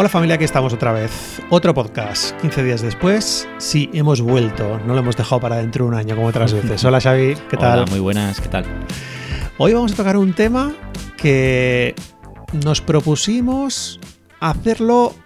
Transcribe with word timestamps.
Hola 0.00 0.08
familia, 0.08 0.36
aquí 0.36 0.44
estamos 0.44 0.72
otra 0.72 0.92
vez. 0.92 1.42
Otro 1.50 1.74
podcast, 1.74 2.30
15 2.40 2.62
días 2.62 2.82
después. 2.82 3.48
Sí, 3.58 3.90
hemos 3.92 4.20
vuelto, 4.20 4.78
no 4.86 4.94
lo 4.94 5.00
hemos 5.00 5.16
dejado 5.16 5.40
para 5.40 5.56
dentro 5.56 5.84
de 5.84 5.88
un 5.88 5.96
año 5.96 6.14
como 6.14 6.28
otras 6.28 6.52
veces. 6.52 6.84
Hola 6.84 7.00
Xavi, 7.00 7.34
¿qué 7.50 7.56
tal? 7.56 7.80
Hola, 7.80 7.90
muy 7.90 7.98
buenas, 7.98 8.40
¿qué 8.40 8.46
tal? 8.46 8.64
Hoy 9.58 9.72
vamos 9.72 9.94
a 9.94 9.96
tocar 9.96 10.16
un 10.16 10.34
tema 10.34 10.72
que 11.16 11.96
nos 12.64 12.80
propusimos 12.80 13.98
hacerlo 14.38 15.16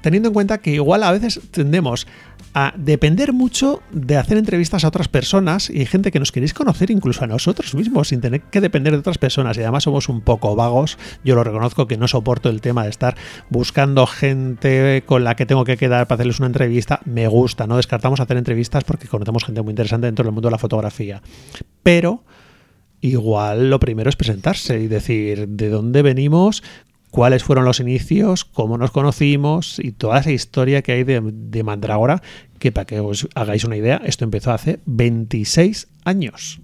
teniendo 0.00 0.30
en 0.30 0.34
cuenta 0.34 0.58
que 0.58 0.72
igual 0.72 1.04
a 1.04 1.12
veces 1.12 1.40
tendemos 1.52 2.08
a 2.54 2.74
depender 2.76 3.32
mucho 3.32 3.82
de 3.92 4.16
hacer 4.16 4.36
entrevistas 4.36 4.84
a 4.84 4.88
otras 4.88 5.08
personas 5.08 5.70
y 5.70 5.86
gente 5.86 6.10
que 6.10 6.18
nos 6.18 6.32
queréis 6.32 6.54
conocer 6.54 6.90
incluso 6.90 7.24
a 7.24 7.26
nosotros 7.26 7.74
mismos 7.74 8.08
sin 8.08 8.20
tener 8.20 8.42
que 8.42 8.60
depender 8.60 8.92
de 8.92 8.98
otras 8.98 9.18
personas. 9.18 9.56
Y 9.56 9.62
además 9.62 9.84
somos 9.84 10.08
un 10.08 10.20
poco 10.20 10.54
vagos. 10.54 10.98
Yo 11.24 11.34
lo 11.34 11.44
reconozco 11.44 11.86
que 11.86 11.96
no 11.96 12.08
soporto 12.08 12.48
el 12.48 12.60
tema 12.60 12.84
de 12.84 12.90
estar 12.90 13.16
buscando 13.48 14.06
gente 14.06 15.02
con 15.06 15.24
la 15.24 15.36
que 15.36 15.46
tengo 15.46 15.64
que 15.64 15.76
quedar 15.76 16.06
para 16.06 16.16
hacerles 16.16 16.40
una 16.40 16.48
entrevista. 16.48 17.00
Me 17.04 17.26
gusta 17.28 17.66
no 17.66 17.76
descartamos 17.76 18.20
hacer 18.20 18.36
entrevistas 18.36 18.84
porque 18.84 19.08
conocemos 19.08 19.44
gente 19.44 19.62
muy 19.62 19.70
interesante 19.70 20.06
dentro 20.06 20.24
del 20.24 20.32
mundo 20.32 20.48
de 20.48 20.52
la 20.52 20.58
fotografía. 20.58 21.22
Pero 21.82 22.24
igual 23.00 23.70
lo 23.70 23.80
primero 23.80 24.08
es 24.08 24.16
presentarse 24.16 24.78
y 24.80 24.88
decir 24.88 25.48
de 25.48 25.68
dónde 25.68 26.02
venimos, 26.02 26.62
cuáles 27.12 27.44
fueron 27.44 27.66
los 27.66 27.78
inicios, 27.78 28.46
cómo 28.46 28.78
nos 28.78 28.90
conocimos 28.90 29.78
y 29.78 29.92
toda 29.92 30.18
esa 30.18 30.32
historia 30.32 30.80
que 30.80 30.92
hay 30.92 31.04
de, 31.04 31.62
Mandrágora, 31.62 32.22
que 32.58 32.72
para 32.72 32.86
que 32.86 33.00
os 33.00 33.28
hagáis 33.34 33.64
una 33.64 33.76
idea, 33.76 34.00
esto 34.02 34.24
empezó 34.24 34.50
hace 34.50 34.80
26 34.86 35.88
años. 36.04 36.60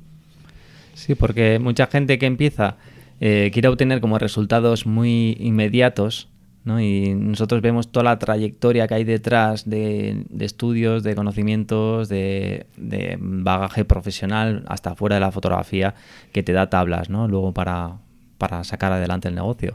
Sí, 0.95 1.15
porque 1.15 1.59
mucha 1.59 1.87
gente 1.87 2.19
que 2.19 2.25
empieza 2.25 2.77
eh, 3.21 3.51
quiere 3.53 3.69
obtener 3.69 4.01
como 4.01 4.19
resultados 4.19 4.87
muy 4.87 5.37
inmediatos, 5.39 6.31
¿no? 6.65 6.81
Y 6.81 7.15
nosotros 7.15 7.61
vemos 7.61 7.93
toda 7.93 8.05
la 8.05 8.19
trayectoria 8.19 8.89
que 8.89 8.95
hay 8.95 9.05
detrás 9.05 9.69
de, 9.69 10.25
estudios, 10.41 11.03
de 11.03 11.15
conocimientos, 11.15 12.09
de, 12.09 12.67
bagaje 13.21 13.85
profesional, 13.85 14.65
hasta 14.67 14.95
fuera 14.95 15.17
de 15.17 15.21
la 15.21 15.31
fotografía, 15.31 15.95
que 16.33 16.43
te 16.43 16.55
da 16.55 16.71
tablas, 16.71 17.11
¿no? 17.11 17.29
Luego 17.29 17.53
para 17.53 17.99
sacar 18.65 18.95
adelante 18.95 19.29
el 19.29 19.35
negocio. 19.35 19.75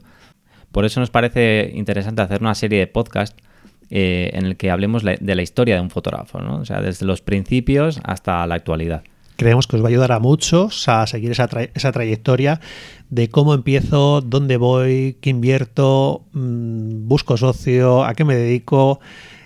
Por 0.74 0.86
eso 0.86 1.00
nos 1.00 1.12
parece 1.12 1.72
interesante 1.76 2.24
hacer 2.24 2.42
una 2.42 2.56
serie 2.56 2.80
de 2.80 2.88
podcasts 2.88 3.38
eh, 3.92 4.32
en 4.34 4.46
el 4.46 4.58
que 4.58 4.72
hablemos 4.72 5.04
de 5.04 5.36
la 5.36 5.42
historia 5.44 5.76
de 5.76 5.82
un 5.82 5.92
fotógrafo, 5.92 6.42
¿no? 6.42 6.56
o 6.56 6.66
sea, 6.66 6.82
desde 6.82 7.06
los 7.06 7.22
principios 7.22 8.02
hasta 8.04 8.46
la 8.48 8.56
actualidad. 8.56 9.04
Creemos 9.36 9.68
que 9.68 9.76
os 9.76 9.84
va 9.84 9.88
a 9.88 9.90
ayudar 9.90 10.12
a 10.12 10.20
muchos 10.20 10.90
a 10.90 11.06
seguir 11.06 11.30
esa, 11.30 11.48
esa 11.76 11.92
trayectoria 11.92 12.60
de 13.12 13.30
cómo 13.30 13.54
empiezo, 13.54 14.22
dónde 14.22 14.58
voy, 14.58 15.18
qué 15.22 15.30
invierto, 15.30 16.24
mmm, 16.34 17.08
busco 17.08 17.38
socio, 17.38 18.04
a 18.04 18.16
qué 18.16 18.26
me 18.26 18.36
dedico 18.36 19.00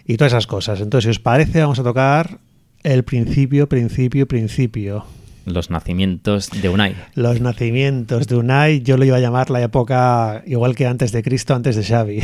y 0.05 0.15
todas 0.15 0.31
esas 0.31 0.47
cosas. 0.47 0.79
Entonces, 0.79 1.03
si 1.03 1.09
os 1.09 1.19
parece, 1.19 1.59
vamos 1.59 1.79
a 1.79 1.83
tocar 1.83 2.39
el 2.83 3.03
principio, 3.03 3.67
principio, 3.67 4.29
principio. 4.29 5.03
Los 5.47 5.69
nacimientos 5.69 6.49
de 6.61 6.67
Unai. 6.67 6.93
Los 7.15 7.39
nacimientos 7.39 8.27
de 8.27 8.35
Unai, 8.35 8.81
yo 8.81 8.97
lo 8.97 9.05
iba 9.05 9.15
a 9.15 9.21
llamar 9.21 9.49
la 9.49 9.61
época 9.61 10.43
igual 10.45 10.75
que 10.75 10.85
antes 10.85 11.13
de 11.13 11.23
Cristo, 11.23 11.55
antes 11.55 11.77
de 11.77 11.85
Xavi. 11.85 12.19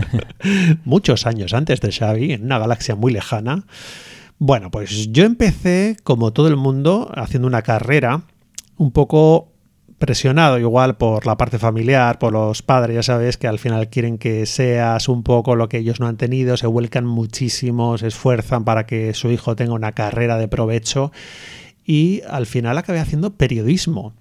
Muchos 0.86 1.26
años 1.26 1.52
antes 1.52 1.82
de 1.82 1.92
Xavi, 1.92 2.32
en 2.32 2.44
una 2.44 2.58
galaxia 2.58 2.94
muy 2.94 3.12
lejana. 3.12 3.66
Bueno, 4.38 4.70
pues 4.70 5.12
yo 5.12 5.24
empecé, 5.24 5.98
como 6.04 6.32
todo 6.32 6.48
el 6.48 6.56
mundo, 6.56 7.12
haciendo 7.14 7.46
una 7.46 7.60
carrera 7.60 8.22
un 8.78 8.92
poco 8.92 9.52
presionado 9.98 10.58
igual 10.58 10.96
por 10.96 11.26
la 11.26 11.36
parte 11.36 11.58
familiar, 11.58 12.18
por 12.18 12.32
los 12.32 12.62
padres, 12.62 12.94
ya 12.94 13.02
sabes 13.02 13.36
que 13.36 13.46
al 13.46 13.58
final 13.58 13.90
quieren 13.90 14.16
que 14.16 14.46
seas 14.46 15.10
un 15.10 15.22
poco 15.22 15.54
lo 15.54 15.68
que 15.68 15.78
ellos 15.78 16.00
no 16.00 16.06
han 16.06 16.16
tenido, 16.16 16.56
se 16.56 16.66
vuelcan 16.66 17.04
muchísimo, 17.04 17.98
se 17.98 18.06
esfuerzan 18.06 18.64
para 18.64 18.86
que 18.86 19.12
su 19.12 19.30
hijo 19.30 19.54
tenga 19.54 19.74
una 19.74 19.92
carrera 19.92 20.38
de 20.38 20.48
provecho 20.48 21.12
y 21.88 22.20
al 22.28 22.44
final 22.44 22.76
acabé 22.76 23.00
haciendo 23.00 23.32
periodismo. 23.32 24.12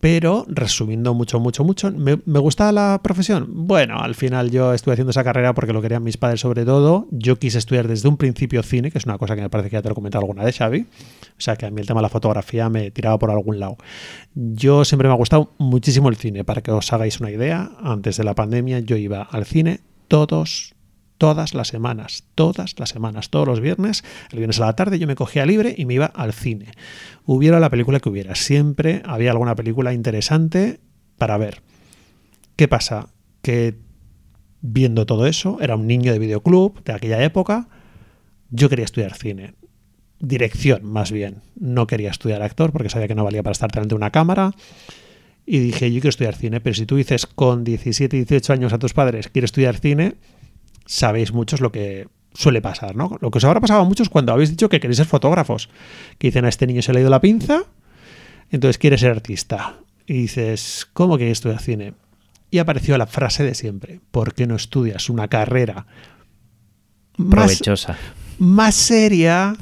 Pero, 0.00 0.44
resumiendo 0.48 1.14
mucho, 1.14 1.40
mucho, 1.40 1.62
mucho, 1.64 1.90
¿me, 1.90 2.18
¿me 2.26 2.38
gusta 2.38 2.72
la 2.72 3.00
profesión? 3.02 3.66
Bueno, 3.66 4.00
al 4.00 4.14
final 4.14 4.50
yo 4.50 4.74
estuve 4.74 4.94
haciendo 4.94 5.10
esa 5.10 5.24
carrera 5.24 5.54
porque 5.54 5.72
lo 5.72 5.80
querían 5.80 6.02
mis 6.02 6.16
padres 6.16 6.40
sobre 6.40 6.64
todo. 6.64 7.06
Yo 7.10 7.38
quise 7.38 7.58
estudiar 7.58 7.86
desde 7.86 8.08
un 8.08 8.16
principio 8.16 8.62
cine, 8.62 8.90
que 8.90 8.98
es 8.98 9.04
una 9.04 9.16
cosa 9.18 9.34
que 9.34 9.42
me 9.42 9.50
parece 9.50 9.70
que 9.70 9.74
ya 9.74 9.82
te 9.82 9.88
lo 9.88 9.92
he 9.92 9.94
comentado 9.94 10.22
alguna 10.22 10.44
vez, 10.44 10.56
Xavi. 10.58 10.80
O 10.80 11.40
sea, 11.40 11.56
que 11.56 11.66
a 11.66 11.70
mí 11.70 11.80
el 11.80 11.86
tema 11.86 12.00
de 12.00 12.02
la 12.02 12.08
fotografía 12.10 12.68
me 12.68 12.90
tiraba 12.90 13.18
por 13.18 13.30
algún 13.30 13.60
lado. 13.60 13.76
Yo 14.34 14.84
siempre 14.84 15.08
me 15.08 15.14
ha 15.14 15.18
gustado 15.18 15.52
muchísimo 15.58 16.08
el 16.08 16.16
cine. 16.16 16.44
Para 16.44 16.62
que 16.62 16.70
os 16.70 16.92
hagáis 16.92 17.20
una 17.20 17.30
idea, 17.30 17.72
antes 17.82 18.18
de 18.18 18.24
la 18.24 18.34
pandemia 18.34 18.80
yo 18.80 18.96
iba 18.96 19.22
al 19.22 19.46
cine 19.46 19.80
todos 20.08 20.73
todas 21.24 21.54
las 21.54 21.68
semanas, 21.68 22.24
todas 22.34 22.78
las 22.78 22.90
semanas, 22.90 23.30
todos 23.30 23.48
los 23.48 23.60
viernes, 23.60 24.04
el 24.30 24.40
viernes 24.40 24.60
a 24.60 24.66
la 24.66 24.76
tarde 24.76 24.98
yo 24.98 25.06
me 25.06 25.14
cogía 25.14 25.46
libre 25.46 25.74
y 25.74 25.86
me 25.86 25.94
iba 25.94 26.04
al 26.04 26.34
cine. 26.34 26.72
Hubiera 27.24 27.60
la 27.60 27.70
película 27.70 27.98
que 27.98 28.10
hubiera, 28.10 28.34
siempre 28.34 29.00
había 29.06 29.30
alguna 29.30 29.54
película 29.54 29.94
interesante 29.94 30.80
para 31.16 31.38
ver. 31.38 31.62
¿Qué 32.56 32.68
pasa? 32.68 33.08
Que 33.40 33.78
viendo 34.60 35.06
todo 35.06 35.26
eso, 35.26 35.56
era 35.62 35.76
un 35.76 35.86
niño 35.86 36.12
de 36.12 36.18
videoclub 36.18 36.84
de 36.84 36.92
aquella 36.92 37.24
época, 37.24 37.68
yo 38.50 38.68
quería 38.68 38.84
estudiar 38.84 39.14
cine. 39.14 39.54
Dirección, 40.20 40.84
más 40.84 41.10
bien. 41.10 41.36
No 41.58 41.86
quería 41.86 42.10
estudiar 42.10 42.42
actor 42.42 42.70
porque 42.70 42.90
sabía 42.90 43.08
que 43.08 43.14
no 43.14 43.24
valía 43.24 43.42
para 43.42 43.52
estar 43.52 43.72
delante 43.72 43.94
de 43.94 43.96
una 43.96 44.10
cámara. 44.10 44.50
Y 45.46 45.58
dije, 45.58 45.90
yo 45.90 46.02
quiero 46.02 46.10
estudiar 46.10 46.34
cine, 46.34 46.60
pero 46.60 46.74
si 46.74 46.84
tú 46.84 46.96
dices 46.96 47.24
con 47.24 47.64
17, 47.64 48.14
18 48.14 48.52
años 48.52 48.74
a 48.74 48.78
tus 48.78 48.92
padres, 48.92 49.28
quiero 49.28 49.46
estudiar 49.46 49.78
cine, 49.78 50.16
sabéis 50.86 51.32
muchos 51.32 51.60
lo 51.60 51.72
que 51.72 52.08
suele 52.34 52.60
pasar, 52.60 52.96
¿no? 52.96 53.16
Lo 53.20 53.30
que 53.30 53.38
os 53.38 53.44
habrá 53.44 53.60
pasado 53.60 53.80
a 53.80 53.84
muchos 53.84 54.08
cuando 54.08 54.32
habéis 54.32 54.50
dicho 54.50 54.68
que 54.68 54.80
queréis 54.80 54.98
ser 54.98 55.06
fotógrafos, 55.06 55.70
que 56.18 56.28
dicen 56.28 56.44
a 56.44 56.48
este 56.48 56.66
niño 56.66 56.82
se 56.82 56.92
le 56.92 56.98
ha 56.98 57.02
ido 57.02 57.10
la 57.10 57.20
pinza, 57.20 57.62
entonces 58.50 58.78
quiere 58.78 58.98
ser 58.98 59.12
artista. 59.12 59.76
Y 60.06 60.14
dices, 60.14 60.86
¿cómo 60.92 61.16
que 61.16 61.30
estudiar 61.30 61.60
cine? 61.60 61.94
Y 62.50 62.58
apareció 62.58 62.98
la 62.98 63.06
frase 63.06 63.42
de 63.42 63.54
siempre, 63.54 64.00
¿por 64.10 64.34
qué 64.34 64.46
no 64.46 64.56
estudias 64.56 65.08
una 65.08 65.28
carrera 65.28 65.86
provechosa? 67.16 67.92
Más, 67.92 67.98
más 68.38 68.74
seria 68.74 69.56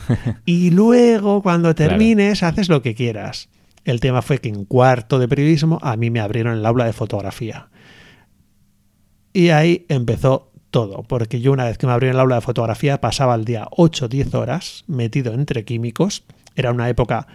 y 0.44 0.70
luego 0.72 1.42
cuando 1.42 1.74
termines 1.74 2.40
claro. 2.40 2.52
haces 2.52 2.68
lo 2.68 2.82
que 2.82 2.94
quieras. 2.94 3.48
El 3.84 4.00
tema 4.00 4.22
fue 4.22 4.38
que 4.38 4.48
en 4.48 4.64
cuarto 4.64 5.18
de 5.18 5.28
periodismo 5.28 5.78
a 5.82 5.96
mí 5.96 6.10
me 6.10 6.20
abrieron 6.20 6.56
el 6.56 6.66
aula 6.66 6.84
de 6.84 6.92
fotografía. 6.92 7.68
Y 9.32 9.48
ahí 9.48 9.86
empezó 9.88 10.51
todo, 10.72 11.04
porque 11.04 11.40
yo 11.40 11.52
una 11.52 11.66
vez 11.66 11.78
que 11.78 11.86
me 11.86 11.92
abrí 11.92 12.08
en 12.08 12.14
el 12.14 12.20
aula 12.20 12.36
de 12.36 12.40
fotografía 12.40 13.00
pasaba 13.00 13.36
el 13.36 13.44
día 13.44 13.68
8 13.70 14.08
10 14.08 14.34
horas 14.34 14.84
metido 14.88 15.34
entre 15.34 15.64
químicos, 15.64 16.24
era 16.56 16.72
una 16.72 16.88
época 16.88 17.28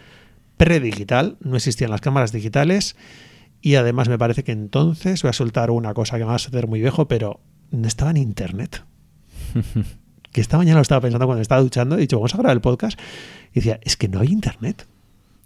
predigital, 0.57 1.37
no 1.39 1.55
existían 1.55 1.91
las 1.91 2.01
cámaras 2.01 2.33
digitales 2.33 2.97
y 3.61 3.75
además 3.75 4.09
me 4.09 4.17
parece 4.17 4.43
que 4.43 4.51
entonces 4.51 5.21
voy 5.21 5.29
a 5.29 5.33
soltar 5.33 5.71
una 5.71 5.93
cosa 5.93 6.17
que 6.17 6.23
me 6.23 6.27
va 6.27 6.33
a 6.33 6.37
hacer 6.37 6.67
muy 6.67 6.81
viejo, 6.81 7.07
pero 7.07 7.39
no 7.71 7.87
estaba 7.87 8.11
en 8.11 8.17
internet. 8.17 8.83
que 10.31 10.41
esta 10.41 10.57
mañana 10.57 10.77
lo 10.77 10.81
estaba 10.81 11.01
pensando 11.01 11.25
cuando 11.25 11.41
estaba 11.41 11.61
duchando, 11.61 11.95
he 11.95 12.01
dicho, 12.01 12.17
vamos 12.17 12.33
a 12.33 12.37
grabar 12.37 12.55
el 12.55 12.61
podcast 12.61 12.99
y 13.51 13.55
decía, 13.55 13.79
es 13.83 13.97
que 13.97 14.09
no 14.09 14.19
hay 14.19 14.29
internet. 14.29 14.87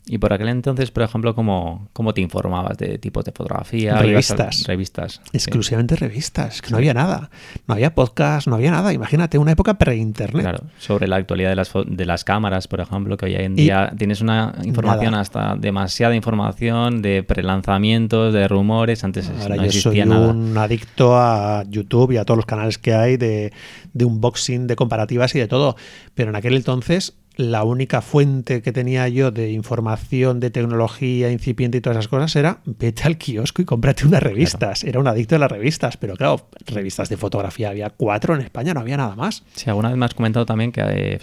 Y 0.07 0.17
por 0.17 0.33
aquel 0.33 0.49
entonces, 0.49 0.89
por 0.89 1.03
ejemplo, 1.03 1.35
¿cómo, 1.35 1.87
cómo 1.93 2.13
te 2.13 2.21
informabas 2.21 2.77
de 2.77 2.97
tipos 2.97 3.23
de 3.23 3.31
fotografía? 3.31 3.95
Revistas. 3.97 4.63
Revistas. 4.65 5.21
Exclusivamente 5.31 5.95
sí. 5.95 6.01
revistas. 6.01 6.61
Que 6.61 6.71
no 6.71 6.77
había 6.77 6.93
nada. 6.93 7.29
No 7.67 7.75
había 7.75 7.93
podcast, 7.93 8.47
no 8.47 8.55
había 8.55 8.71
nada. 8.71 8.93
Imagínate, 8.93 9.37
una 9.37 9.51
época 9.51 9.75
pre-internet. 9.77 10.41
Claro, 10.41 10.63
sobre 10.79 11.07
la 11.07 11.17
actualidad 11.17 11.49
de 11.49 11.55
las, 11.55 11.71
de 11.85 12.05
las 12.05 12.23
cámaras, 12.23 12.67
por 12.67 12.81
ejemplo, 12.81 13.15
que 13.15 13.25
hoy 13.25 13.35
en 13.35 13.55
día 13.55 13.91
y 13.93 13.95
tienes 13.95 14.21
una 14.21 14.55
información 14.63 15.11
nada. 15.11 15.21
hasta 15.21 15.55
demasiada 15.55 16.15
información 16.15 17.01
de 17.03 17.23
prelanzamientos, 17.23 18.33
de 18.33 18.47
rumores. 18.47 19.03
Antes 19.03 19.29
Ahora 19.41 19.55
no 19.55 19.65
yo 19.65 19.71
soy 19.71 20.03
nada. 20.03 20.29
un 20.29 20.57
adicto 20.57 21.15
a 21.15 21.63
YouTube 21.69 22.13
y 22.13 22.17
a 22.17 22.25
todos 22.25 22.37
los 22.37 22.45
canales 22.47 22.79
que 22.79 22.93
hay 22.93 23.17
de, 23.17 23.53
de 23.93 24.05
unboxing, 24.05 24.65
de 24.65 24.75
comparativas 24.75 25.35
y 25.35 25.39
de 25.39 25.47
todo. 25.47 25.75
Pero 26.15 26.31
en 26.31 26.35
aquel 26.35 26.55
entonces 26.55 27.13
la 27.35 27.63
única 27.63 28.01
fuente 28.01 28.61
que 28.61 28.71
tenía 28.71 29.07
yo 29.07 29.31
de 29.31 29.51
información 29.51 30.39
de 30.39 30.49
tecnología 30.49 31.31
incipiente 31.31 31.77
y 31.77 31.81
todas 31.81 31.97
esas 31.97 32.07
cosas 32.07 32.35
era 32.35 32.59
vete 32.65 33.03
al 33.03 33.17
kiosco 33.17 33.61
y 33.61 33.65
cómprate 33.65 34.05
unas 34.05 34.21
revistas. 34.21 34.81
Claro. 34.81 34.89
Era 34.89 34.99
un 34.99 35.07
adicto 35.07 35.35
de 35.35 35.39
las 35.39 35.51
revistas, 35.51 35.97
pero 35.97 36.15
claro, 36.15 36.47
revistas 36.67 37.09
de 37.09 37.17
fotografía 37.17 37.69
había 37.69 37.89
cuatro 37.89 38.35
en 38.35 38.41
España, 38.41 38.73
no 38.73 38.81
había 38.81 38.97
nada 38.97 39.15
más. 39.15 39.43
Sí, 39.53 39.69
alguna 39.69 39.89
vez 39.89 39.97
me 39.97 40.05
has 40.05 40.13
comentado 40.13 40.45
también 40.45 40.71
que 40.71 40.81
eh, 40.83 41.19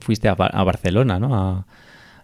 fuiste 0.00 0.28
a, 0.28 0.32
a 0.32 0.64
Barcelona, 0.64 1.18
¿no? 1.18 1.34
A, 1.34 1.66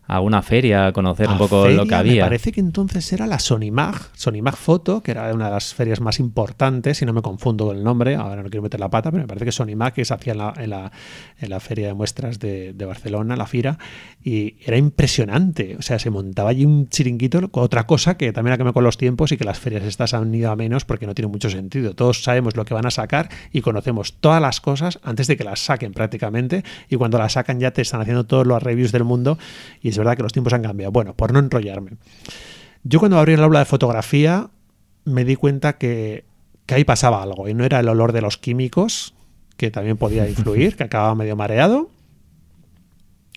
a 0.09 0.21
una 0.21 0.41
feria 0.41 0.87
a 0.87 0.93
conocer 0.93 1.29
un 1.29 1.37
poco 1.37 1.69
lo 1.69 1.87
que 1.87 1.95
había. 1.95 2.25
Me 2.25 2.31
parece 2.31 2.51
que 2.51 2.61
entonces 2.61 3.13
era 3.13 3.27
la 3.27 3.39
Sonimag, 3.39 3.95
Sonimag 4.15 4.57
Foto, 4.57 5.03
que 5.03 5.11
era 5.11 5.33
una 5.35 5.47
de 5.47 5.51
las 5.51 5.75
ferias 5.75 6.01
más 6.01 6.19
importantes, 6.19 6.97
si 6.97 7.05
no 7.05 7.13
me 7.13 7.21
confundo 7.21 7.67
con 7.67 7.77
el 7.77 7.85
nombre, 7.85 8.17
ahora 8.17 8.43
no 8.43 8.49
quiero 8.49 8.63
meter 8.63 8.81
la 8.81 8.89
pata, 8.89 9.11
pero 9.11 9.23
me 9.23 9.29
parece 9.29 9.45
que 9.45 9.53
Sonimag 9.53 9.93
que 9.93 10.07
se 10.07 10.15
hacía 10.15 10.33
en 10.33 10.39
la, 10.39 10.55
en 10.57 10.71
la, 10.71 10.93
en 11.39 11.51
la 11.51 11.61
feria 11.61 11.89
de 11.89 11.95
muestras 11.95 12.39
de, 12.39 12.73
de, 12.73 12.85
Barcelona, 12.87 13.37
la 13.37 13.47
FIRA, 13.47 13.79
y 14.25 14.57
era 14.65 14.79
impresionante. 14.79 15.77
O 15.79 15.83
sea, 15.83 15.99
se 15.99 16.09
montaba 16.09 16.49
allí 16.49 16.65
un 16.65 16.89
chiringuito, 16.89 17.51
otra 17.53 17.87
cosa 17.87 18.17
que 18.17 18.33
también 18.33 18.55
ha 18.55 18.57
cambiado 18.57 18.75
con 18.75 18.85
los 18.85 18.97
tiempos 18.97 19.31
y 19.33 19.37
que 19.37 19.45
las 19.45 19.59
ferias 19.59 19.85
estas 19.85 20.15
han 20.15 20.35
ido 20.35 20.51
a 20.51 20.57
menos 20.57 20.87
porque 20.87 21.07
no 21.07 21.15
tiene 21.15 21.31
mucho 21.31 21.51
sentido. 21.51 21.95
Todos 21.95 22.23
sabemos 22.23 22.57
lo 22.57 22.65
que 22.65 22.73
van 22.73 22.87
a 22.87 22.91
sacar 22.91 23.29
y 23.53 23.61
conocemos 23.61 24.15
todas 24.15 24.41
las 24.41 24.63
cosas 24.63 25.01
antes 25.03 25.27
de 25.27 25.37
que 25.37 25.45
las 25.45 25.61
saquen 25.61 25.93
prácticamente, 25.93 26.65
y 26.89 26.97
cuando 26.97 27.19
las 27.19 27.35
sacan 27.35 27.61
ya 27.61 27.73
te 27.73 27.83
están 27.83 28.01
haciendo 28.01 28.25
todos 28.25 28.47
los 28.47 28.63
reviews 28.63 28.91
del 28.91 29.05
mundo 29.05 29.37
y 29.83 29.91
es 29.91 29.98
verdad 29.99 30.17
que 30.17 30.23
los 30.23 30.33
tiempos 30.33 30.53
han 30.53 30.63
cambiado. 30.63 30.93
Bueno, 30.93 31.15
por 31.15 31.33
no 31.33 31.39
enrollarme. 31.39 31.93
Yo 32.85 32.99
cuando 32.99 33.19
abrí 33.19 33.35
el 33.35 33.43
aula 33.43 33.61
de 33.61 33.65
fotografía 33.65 34.51
me 35.05 35.25
di 35.25 35.37
cuenta 35.37 35.79
que, 35.79 36.25
que 36.67 36.75
ahí 36.75 36.85
pasaba 36.85 37.23
algo 37.23 37.49
y 37.49 37.55
no 37.55 37.65
era 37.65 37.81
el 37.81 37.89
olor 37.89 38.13
de 38.13 38.21
los 38.21 38.39
químicos, 38.39 39.15
que 39.57 39.71
también 39.71 39.97
podía 39.97 40.29
influir, 40.29 40.77
que 40.77 40.85
acababa 40.85 41.15
medio 41.15 41.37
mareado. 41.37 41.91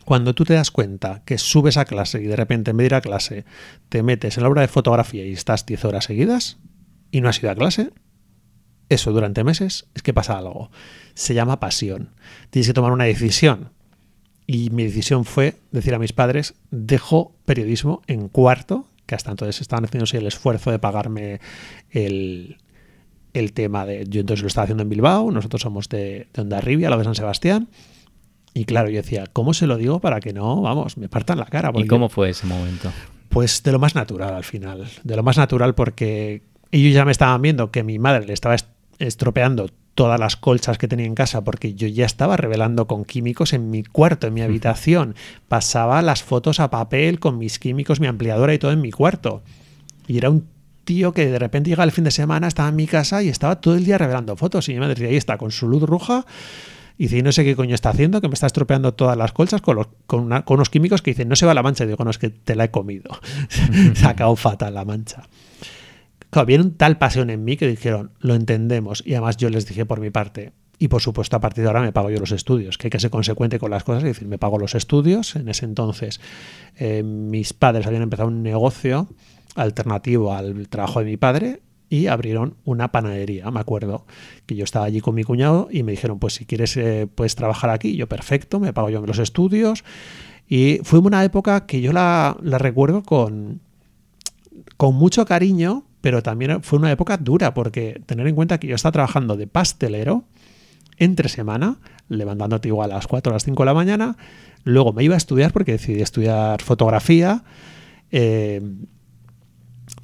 Cuando 0.05 0.33
tú 0.33 0.45
te 0.45 0.53
das 0.53 0.71
cuenta 0.71 1.21
que 1.25 1.37
subes 1.37 1.77
a 1.77 1.85
clase 1.85 2.21
y 2.21 2.25
de 2.25 2.35
repente 2.35 2.71
en 2.71 2.77
vez 2.77 2.85
de 2.85 2.87
ir 2.87 2.95
a 2.95 3.01
clase 3.01 3.45
te 3.89 4.03
metes 4.03 4.37
en 4.37 4.43
la 4.43 4.49
obra 4.49 4.61
de 4.61 4.67
fotografía 4.67 5.25
y 5.25 5.33
estás 5.33 5.65
10 5.65 5.85
horas 5.85 6.05
seguidas 6.05 6.57
y 7.11 7.21
no 7.21 7.29
has 7.29 7.41
ido 7.41 7.51
a 7.51 7.55
clase, 7.55 7.91
eso 8.89 9.13
durante 9.13 9.43
meses 9.43 9.87
es 9.93 10.01
que 10.01 10.13
pasa 10.13 10.37
algo. 10.37 10.69
Se 11.13 11.33
llama 11.33 11.59
pasión. 11.59 12.09
Tienes 12.49 12.67
que 12.67 12.73
tomar 12.73 12.91
una 12.91 13.05
decisión. 13.05 13.71
Y 14.53 14.69
mi 14.69 14.83
decisión 14.83 15.23
fue 15.23 15.55
decir 15.71 15.95
a 15.95 15.99
mis 15.99 16.11
padres, 16.11 16.55
dejo 16.71 17.31
periodismo 17.45 18.01
en 18.07 18.27
cuarto, 18.27 18.85
que 19.05 19.15
hasta 19.15 19.31
entonces 19.31 19.61
estaban 19.61 19.85
haciéndose 19.85 20.17
el 20.17 20.27
esfuerzo 20.27 20.71
de 20.71 20.77
pagarme 20.77 21.39
el, 21.89 22.57
el 23.31 23.53
tema 23.53 23.85
de... 23.85 24.05
Yo 24.09 24.19
entonces 24.19 24.41
lo 24.41 24.47
estaba 24.49 24.63
haciendo 24.63 24.83
en 24.83 24.89
Bilbao, 24.89 25.31
nosotros 25.31 25.61
somos 25.61 25.87
de, 25.87 26.27
de 26.33 26.41
Ondarribia, 26.41 26.89
lo 26.89 26.97
de 26.97 27.05
San 27.05 27.15
Sebastián. 27.15 27.69
Y 28.53 28.65
claro, 28.65 28.89
yo 28.89 28.97
decía, 28.97 29.23
¿cómo 29.31 29.53
se 29.53 29.67
lo 29.67 29.77
digo 29.77 30.01
para 30.01 30.19
que 30.19 30.33
no, 30.33 30.61
vamos, 30.61 30.97
me 30.97 31.07
partan 31.07 31.39
la 31.39 31.45
cara? 31.45 31.71
¿Y 31.73 31.87
cómo 31.87 32.09
fue 32.09 32.31
ese 32.31 32.45
momento? 32.45 32.91
Pues 33.29 33.63
de 33.63 33.71
lo 33.71 33.79
más 33.79 33.95
natural 33.95 34.33
al 34.33 34.43
final. 34.43 34.85
De 35.05 35.15
lo 35.15 35.23
más 35.23 35.37
natural 35.37 35.75
porque 35.75 36.41
ellos 36.71 36.93
ya 36.93 37.05
me 37.05 37.13
estaban 37.13 37.41
viendo 37.41 37.71
que 37.71 37.83
mi 37.83 37.99
madre 37.99 38.25
le 38.25 38.33
estaba 38.33 38.57
estropeando 38.99 39.69
todas 39.95 40.19
las 40.19 40.35
colchas 40.35 40.77
que 40.77 40.87
tenía 40.87 41.05
en 41.05 41.15
casa 41.15 41.43
porque 41.43 41.73
yo 41.73 41.87
ya 41.87 42.05
estaba 42.05 42.37
revelando 42.37 42.87
con 42.87 43.05
químicos 43.05 43.53
en 43.53 43.69
mi 43.69 43.83
cuarto, 43.83 44.27
en 44.27 44.33
mi 44.33 44.41
habitación. 44.41 45.15
Pasaba 45.47 46.01
las 46.01 46.23
fotos 46.23 46.59
a 46.59 46.69
papel 46.69 47.19
con 47.19 47.37
mis 47.37 47.59
químicos, 47.59 47.99
mi 47.99 48.07
ampliadora 48.07 48.53
y 48.53 48.59
todo 48.59 48.71
en 48.71 48.81
mi 48.81 48.91
cuarto. 48.91 49.43
Y 50.07 50.17
era 50.17 50.29
un 50.29 50.47
tío 50.83 51.13
que 51.13 51.27
de 51.27 51.39
repente 51.39 51.69
llega 51.69 51.83
el 51.83 51.91
fin 51.91 52.03
de 52.03 52.11
semana, 52.11 52.47
estaba 52.47 52.69
en 52.69 52.75
mi 52.75 52.87
casa 52.87 53.21
y 53.23 53.29
estaba 53.29 53.59
todo 53.59 53.75
el 53.75 53.85
día 53.85 53.97
revelando 53.97 54.35
fotos. 54.35 54.67
Y 54.69 54.73
mi 54.73 54.79
madre 54.79 54.95
decía, 54.95 55.09
ahí 55.09 55.17
está, 55.17 55.37
con 55.37 55.51
su 55.51 55.67
luz 55.67 55.83
roja. 55.83 56.25
Y 56.97 57.05
dice, 57.05 57.21
no 57.23 57.31
sé 57.31 57.43
qué 57.43 57.55
coño 57.55 57.73
está 57.73 57.89
haciendo, 57.89 58.21
que 58.21 58.27
me 58.27 58.33
está 58.33 58.47
estropeando 58.47 58.93
todas 58.93 59.17
las 59.17 59.31
colchas 59.31 59.61
con, 59.61 59.87
con, 60.05 60.29
con 60.29 60.55
unos 60.55 60.69
químicos 60.69 61.01
que 61.01 61.11
dicen, 61.11 61.29
no 61.29 61.35
se 61.35 61.45
va 61.45 61.53
la 61.53 61.63
mancha. 61.63 61.83
Y 61.83 61.87
digo, 61.87 62.03
no, 62.03 62.11
es 62.11 62.17
que 62.17 62.29
te 62.29 62.55
la 62.55 62.65
he 62.65 62.71
comido. 62.71 63.09
se 63.93 64.05
ha 64.05 64.35
fatal 64.35 64.73
la 64.73 64.85
mancha. 64.85 65.23
Claro, 66.31 66.45
vieron 66.45 66.71
tal 66.71 66.97
pasión 66.97 67.29
en 67.29 67.43
mí 67.43 67.57
que 67.57 67.67
dijeron, 67.67 68.11
lo 68.19 68.33
entendemos. 68.35 69.03
Y 69.05 69.13
además 69.13 69.37
yo 69.37 69.49
les 69.49 69.67
dije 69.67 69.85
por 69.85 69.99
mi 69.99 70.09
parte, 70.09 70.53
y 70.79 70.87
por 70.87 71.01
supuesto 71.01 71.35
a 71.35 71.39
partir 71.39 71.63
de 71.63 71.67
ahora 71.67 71.81
me 71.81 71.91
pago 71.91 72.09
yo 72.09 72.19
los 72.19 72.31
estudios, 72.31 72.79
que 72.79 72.87
hay 72.87 72.89
que 72.89 72.99
ser 72.99 73.11
consecuente 73.11 73.59
con 73.59 73.69
las 73.69 73.83
cosas, 73.83 74.03
es 74.03 74.15
decir, 74.15 74.27
me 74.27 74.39
pago 74.39 74.57
los 74.57 74.73
estudios. 74.73 75.35
En 75.35 75.47
ese 75.47 75.65
entonces 75.65 76.19
eh, 76.75 77.03
mis 77.03 77.53
padres 77.53 77.85
habían 77.85 78.01
empezado 78.01 78.29
un 78.29 78.41
negocio 78.41 79.07
alternativo 79.55 80.33
al 80.33 80.67
trabajo 80.69 80.99
de 80.99 81.05
mi 81.05 81.17
padre 81.17 81.61
y 81.87 82.07
abrieron 82.07 82.55
una 82.63 82.91
panadería, 82.91 83.51
me 83.51 83.59
acuerdo, 83.59 84.05
que 84.47 84.55
yo 84.55 84.63
estaba 84.63 84.85
allí 84.85 85.01
con 85.01 85.13
mi 85.13 85.23
cuñado 85.23 85.67
y 85.69 85.83
me 85.83 85.91
dijeron, 85.91 86.17
pues 86.17 86.33
si 86.35 86.45
quieres, 86.45 86.75
eh, 86.77 87.07
puedes 87.13 87.35
trabajar 87.35 87.69
aquí, 87.69 87.95
yo 87.95 88.07
perfecto, 88.07 88.59
me 88.59 88.73
pago 88.73 88.89
yo 88.89 89.05
los 89.05 89.19
estudios. 89.19 89.83
Y 90.47 90.79
fue 90.83 90.97
una 90.97 91.23
época 91.23 91.65
que 91.67 91.81
yo 91.81 91.93
la, 91.93 92.37
la 92.41 92.57
recuerdo 92.57 93.03
con, 93.03 93.59
con 94.77 94.95
mucho 94.95 95.25
cariño, 95.25 95.83
pero 96.01 96.23
también 96.23 96.63
fue 96.63 96.79
una 96.79 96.91
época 96.91 97.17
dura, 97.17 97.53
porque 97.53 98.01
tener 98.05 98.27
en 98.27 98.35
cuenta 98.35 98.59
que 98.59 98.67
yo 98.67 98.75
estaba 98.75 98.91
trabajando 98.91 99.37
de 99.37 99.47
pastelero 99.47 100.25
entre 100.97 101.29
semana, 101.29 101.77
levantándote 102.09 102.67
igual 102.67 102.91
a 102.91 102.95
las 102.95 103.07
4 103.07 103.31
o 103.31 103.33
las 103.33 103.43
5 103.43 103.63
de 103.63 103.65
la 103.65 103.73
mañana, 103.73 104.17
luego 104.63 104.93
me 104.93 105.03
iba 105.03 105.15
a 105.15 105.17
estudiar 105.17 105.53
porque 105.53 105.73
decidí 105.73 106.01
estudiar 106.01 106.61
fotografía, 106.61 107.43
eh, 108.11 108.61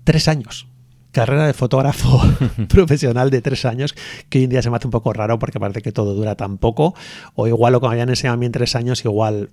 tres 0.03 0.27
años. 0.27 0.67
Carrera 1.11 1.47
de 1.47 1.53
fotógrafo 1.53 2.21
profesional 2.69 3.29
de 3.31 3.41
tres 3.41 3.65
años, 3.65 3.95
que 4.29 4.37
hoy 4.39 4.43
en 4.45 4.49
día 4.51 4.61
se 4.61 4.69
me 4.69 4.77
hace 4.77 4.87
un 4.87 4.91
poco 4.91 5.13
raro 5.13 5.39
porque 5.39 5.59
parece 5.59 5.81
que 5.81 5.91
todo 5.91 6.13
dura 6.13 6.35
tan 6.35 6.57
poco, 6.57 6.93
o 7.33 7.47
igual 7.47 7.73
lo 7.73 7.81
que 7.81 7.87
me 7.87 7.93
habían 7.93 8.09
enseñado 8.09 8.35
a 8.35 8.37
mí 8.37 8.45
en 8.45 8.51
tres 8.51 8.75
años, 8.75 9.03
igual 9.03 9.49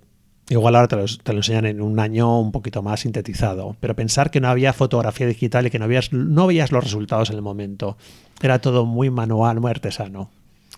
Igual 0.47 0.75
ahora 0.75 0.87
te 0.87 0.95
lo, 0.95 1.05
te 1.05 1.33
lo, 1.33 1.39
enseñan 1.39 1.65
en 1.65 1.81
un 1.81 1.99
año 1.99 2.39
un 2.39 2.51
poquito 2.51 2.83
más 2.83 2.99
sintetizado, 2.99 3.75
pero 3.79 3.95
pensar 3.95 4.29
que 4.29 4.39
no 4.39 4.47
había 4.47 4.73
fotografía 4.73 5.25
digital 5.25 5.65
y 5.65 5.71
que 5.71 5.79
no, 5.79 5.85
habías, 5.85 6.13
no 6.13 6.45
veías 6.45 6.71
los 6.71 6.83
resultados 6.83 7.31
en 7.31 7.37
el 7.37 7.41
momento. 7.41 7.97
Era 8.41 8.59
todo 8.59 8.85
muy 8.85 9.09
manual, 9.09 9.59
muy 9.59 9.71
artesano. 9.71 10.29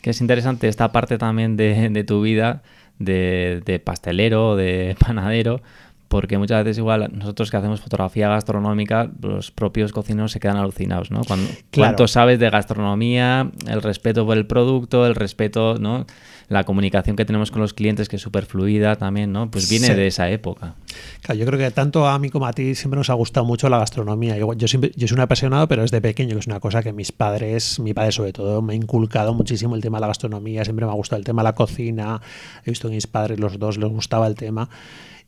Que 0.01 0.11
es 0.11 0.21
interesante 0.21 0.69
esta 0.69 0.91
parte 0.93 1.17
también 1.17 1.57
de, 1.57 1.89
de 1.89 2.03
tu 2.05 2.21
vida, 2.21 2.61
de, 2.97 3.61
de 3.65 3.79
pastelero, 3.79 4.55
de 4.55 4.95
panadero, 5.05 5.61
porque 6.07 6.37
muchas 6.37 6.63
veces 6.63 6.77
igual 6.77 7.09
nosotros 7.13 7.51
que 7.51 7.57
hacemos 7.57 7.81
fotografía 7.81 8.29
gastronómica, 8.29 9.11
los 9.21 9.51
propios 9.51 9.91
cocineros 9.91 10.31
se 10.31 10.39
quedan 10.39 10.57
alucinados, 10.57 11.11
¿no? 11.11 11.21
Cuando, 11.25 11.47
Claro. 11.47 11.89
Cuánto 11.89 12.07
sabes 12.07 12.39
de 12.39 12.49
gastronomía, 12.49 13.51
el 13.67 13.81
respeto 13.81 14.25
por 14.25 14.37
el 14.37 14.47
producto, 14.47 15.05
el 15.05 15.15
respeto, 15.15 15.75
¿no? 15.77 16.05
La 16.49 16.63
comunicación 16.63 17.17
que 17.17 17.25
tenemos 17.25 17.51
con 17.51 17.61
los 17.61 17.73
clientes, 17.73 18.07
que 18.07 18.15
es 18.15 18.21
súper 18.21 18.45
fluida 18.45 18.95
también, 18.95 19.33
¿no? 19.33 19.51
Pues 19.51 19.69
viene 19.69 19.87
Sí. 19.87 19.93
de 19.93 20.07
esa 20.07 20.29
época. 20.29 20.75
Claro, 21.21 21.39
yo 21.41 21.45
creo 21.45 21.59
que 21.59 21.71
tanto 21.71 22.07
a 22.07 22.17
mí 22.19 22.29
como 22.29 22.45
a 22.47 22.53
ti 22.53 22.73
siempre 22.73 22.97
nos 22.97 23.09
ha 23.09 23.13
gustado 23.15 23.45
mucho 23.45 23.67
la 23.67 23.79
gastronomía. 23.79 24.37
Yo, 24.37 24.53
yo, 24.53 24.67
siempre, 24.69 24.91
yo 24.95 25.07
soy 25.09 25.15
un 25.15 25.21
apasionado, 25.21 25.67
pero 25.67 25.81
desde 25.81 25.99
pequeño, 25.99 26.35
que 26.35 26.39
es 26.39 26.47
una 26.47 26.61
cosa 26.61 26.81
que 26.81 26.93
mis 26.93 27.11
padres, 27.11 27.79
mi 27.81 27.93
padre 27.93 28.13
sobre 28.13 28.31
todo, 28.31 28.61
me 28.61 28.73
ha 28.73 28.75
inculcado 28.77 29.33
muchísimo 29.33 29.75
el 29.75 29.81
tema 29.81 29.97
de 29.97 30.01
la 30.01 30.07
gastronomía. 30.07 30.63
Siempre 30.63 30.85
me 30.85 30.91
ha 30.93 30.95
gustado 30.95 31.19
el 31.19 31.25
tema 31.25 31.41
de 31.41 31.45
la 31.49 31.53
cocina. 31.55 32.21
He 32.65 32.69
visto 32.71 32.87
que 32.87 32.95
mis 32.95 33.07
padres, 33.07 33.39
los 33.41 33.59
dos, 33.59 33.77
les 33.77 33.89
gustaba 33.89 34.25
el 34.27 34.35
tema. 34.35 34.69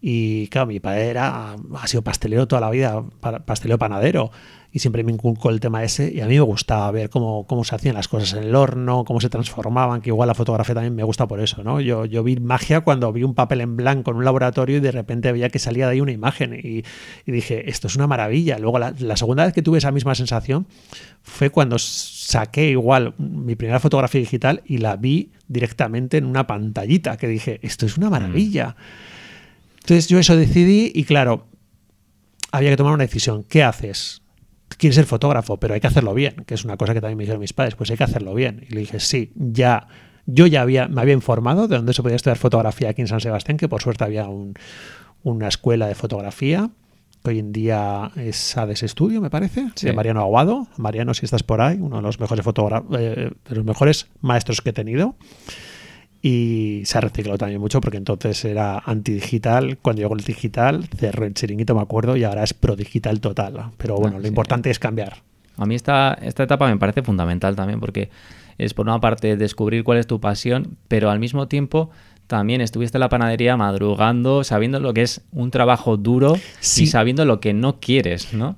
Y 0.02 0.48
claro, 0.48 0.68
mi 0.68 0.80
padre 0.80 1.08
era, 1.10 1.56
ha 1.82 1.88
sido 1.88 2.02
pastelero 2.02 2.48
toda 2.48 2.62
la 2.62 2.70
vida, 2.70 3.04
pa- 3.20 3.40
pastelero 3.40 3.78
panadero. 3.78 4.32
Y 4.72 4.80
siempre 4.80 5.04
me 5.04 5.12
inculcó 5.12 5.50
el 5.50 5.60
tema 5.60 5.84
ese. 5.84 6.12
Y 6.14 6.22
a 6.22 6.28
mí 6.28 6.36
me 6.36 6.42
gustaba 6.42 6.90
ver 6.92 7.10
cómo, 7.10 7.48
cómo 7.48 7.64
se 7.64 7.76
hacían 7.76 7.96
las 7.96 8.08
cosas 8.08 8.34
en 8.34 8.44
el 8.44 8.56
horno, 8.56 9.04
cómo 9.04 9.20
se 9.20 9.30
transformaban, 9.30 10.02
que 10.02 10.10
igual 10.10 10.28
la 10.28 10.36
fotografía 10.36 10.76
también 10.76 10.96
me 10.96 11.04
gusta 11.04 11.28
por 11.28 11.40
eso, 11.40 11.64
¿no? 11.64 11.82
Yo, 11.82 12.06
yo 12.06 12.24
vi 12.24 12.36
magia 12.38 12.82
cuando 12.82 13.12
vi 13.12 13.24
un 13.24 13.34
papel 13.34 13.62
en 13.62 13.76
blanco 13.76 14.12
en 14.12 14.18
un 14.18 14.26
laboratorio 14.26 14.78
y 14.78 14.80
de 14.80 14.92
repente 14.92 15.32
veía 15.32 15.50
que 15.50 15.58
salía 15.58 15.88
de 15.88 15.94
ahí 15.94 16.02
una 16.02 16.12
imagen. 16.12 16.54
Y, 16.54 16.84
y 17.26 17.32
dije, 17.32 17.70
esto 17.70 17.88
es 17.88 17.96
una 17.96 18.06
maravilla. 18.06 18.60
Luego, 18.60 18.78
la, 18.78 18.94
la 19.00 19.16
segunda 19.16 19.44
vez 19.44 19.54
que 19.54 19.62
tuve 19.62 19.80
esa 19.80 19.92
misma 19.92 20.14
sensación 20.14 20.68
fue 21.24 21.50
cuando 21.50 21.80
saqué 21.80 22.70
igual 22.70 23.16
mi 23.18 23.56
primera 23.56 23.80
fotografía 23.80 24.22
digital 24.22 24.62
y 24.66 24.78
la 24.78 24.96
vi 24.96 25.32
directamente 25.48 26.18
en 26.18 26.26
una 26.26 26.46
pantallita, 26.46 27.18
que 27.18 27.28
dije, 27.28 27.60
esto 27.64 27.86
es 27.86 27.98
una 27.98 28.10
maravilla. 28.10 28.76
Entonces 29.80 30.08
yo 30.08 30.20
eso 30.20 30.36
decidí 30.38 30.92
y 30.94 31.04
claro, 31.04 31.48
había 32.52 32.70
que 32.70 32.78
tomar 32.78 32.94
una 32.94 33.04
decisión. 33.04 33.44
¿Qué 33.44 33.64
haces? 33.64 34.22
Quieres 34.80 34.96
ser 34.96 35.06
fotógrafo, 35.06 35.58
pero 35.58 35.76
hay 35.76 35.80
que 35.82 35.88
hacerlo 35.88 36.14
bien, 36.16 36.36
que 36.48 36.56
es 36.56 36.66
una 36.66 36.76
cosa 36.78 36.94
que 36.96 37.02
también 37.02 37.18
me 37.18 37.24
dijeron 37.26 37.40
mis 37.42 37.54
padres, 37.54 37.76
pues 37.76 37.92
hay 37.92 37.98
que 37.98 38.04
hacerlo 38.06 38.34
bien. 38.34 38.66
Y 38.68 38.74
le 38.74 38.80
dije, 38.80 39.00
sí, 39.00 39.32
ya, 39.36 39.88
yo 40.26 40.48
ya 40.48 40.62
había, 40.62 40.88
me 40.88 41.02
había 41.02 41.14
informado 41.14 41.68
de 41.68 41.76
dónde 41.76 41.94
se 41.94 42.02
podía 42.02 42.16
estudiar 42.16 42.38
fotografía 42.38 42.90
aquí 42.90 43.02
en 43.02 43.08
San 43.08 43.20
Sebastián, 43.20 43.58
que 43.58 43.68
por 43.70 43.82
suerte 43.82 44.04
había 44.06 44.28
un- 44.28 44.54
una 45.22 45.50
escuela 45.50 45.86
de 45.88 45.96
fotografía, 45.96 46.70
que 47.22 47.32
hoy 47.32 47.40
en 47.40 47.52
día 47.52 48.12
es 48.16 48.56
ADES 48.56 48.84
Estudio, 48.84 49.20
me 49.20 49.30
parece, 49.30 49.68
Sí. 49.76 49.88
de 49.88 49.92
Mariano 49.94 50.22
Aguado. 50.22 50.70
Mariano, 50.78 51.14
si 51.14 51.26
estás 51.26 51.44
por 51.44 51.60
ahí, 51.60 51.78
uno 51.82 51.98
de 51.98 52.02
los 52.02 52.18
mejores 52.22 52.46
fotógrafos, 52.46 52.90
de 52.98 53.34
los 53.50 53.66
mejores 53.66 54.08
maestros 54.22 54.62
que 54.62 54.70
he 54.70 54.74
tenido. 54.74 55.18
Y 56.22 56.82
se 56.86 56.98
ha 56.98 57.02
reciclado 57.02 57.38
también 57.38 57.62
mucho 57.62 57.80
porque 57.80 57.98
entonces 57.98 58.44
era 58.44 58.78
antidigital. 58.80 59.78
Cuando 59.82 60.02
llegó 60.02 60.16
el 60.16 60.24
digital, 60.24 60.88
cerró 60.98 61.26
el 61.26 61.34
chiringuito, 61.34 61.74
me 61.76 61.82
acuerdo, 61.82 62.18
y 62.18 62.24
ahora 62.26 62.44
es 62.44 62.54
prodigital 62.54 63.22
total. 63.22 63.72
Pero 63.78 63.96
bueno, 63.96 64.16
Ah, 64.18 64.20
lo 64.20 64.24
sí. 64.24 64.28
importante 64.30 64.70
es 64.70 64.80
cambiar. 64.80 65.18
A 65.58 65.66
mí 65.66 65.76
esta, 65.76 66.14
esta 66.22 66.44
etapa 66.44 66.68
me 66.68 66.78
parece 66.78 67.04
fundamental 67.04 67.56
también 67.56 67.80
porque 67.80 68.10
es 68.58 68.74
por 68.74 68.86
una 68.88 69.00
parte 69.00 69.38
descubrir 69.38 69.84
cuál 69.84 69.98
es 69.98 70.08
tu 70.08 70.20
pasión, 70.20 70.78
pero 70.90 71.10
al 71.10 71.20
mismo 71.20 71.48
tiempo 71.48 71.90
también 72.28 72.62
estuviste 72.62 72.98
en 72.98 73.02
la 73.02 73.10
panadería 73.10 73.58
madrugando, 73.58 74.44
sabiendo 74.44 74.80
lo 74.80 74.94
que 74.94 75.02
es 75.02 75.22
un 75.32 75.52
trabajo 75.52 75.98
duro 75.98 76.36
Sí. 76.60 76.84
y 76.84 76.88
sabiendo 76.88 77.26
lo 77.26 77.40
que 77.40 77.54
no 77.54 77.80
quieres, 77.80 78.34
¿no? 78.34 78.58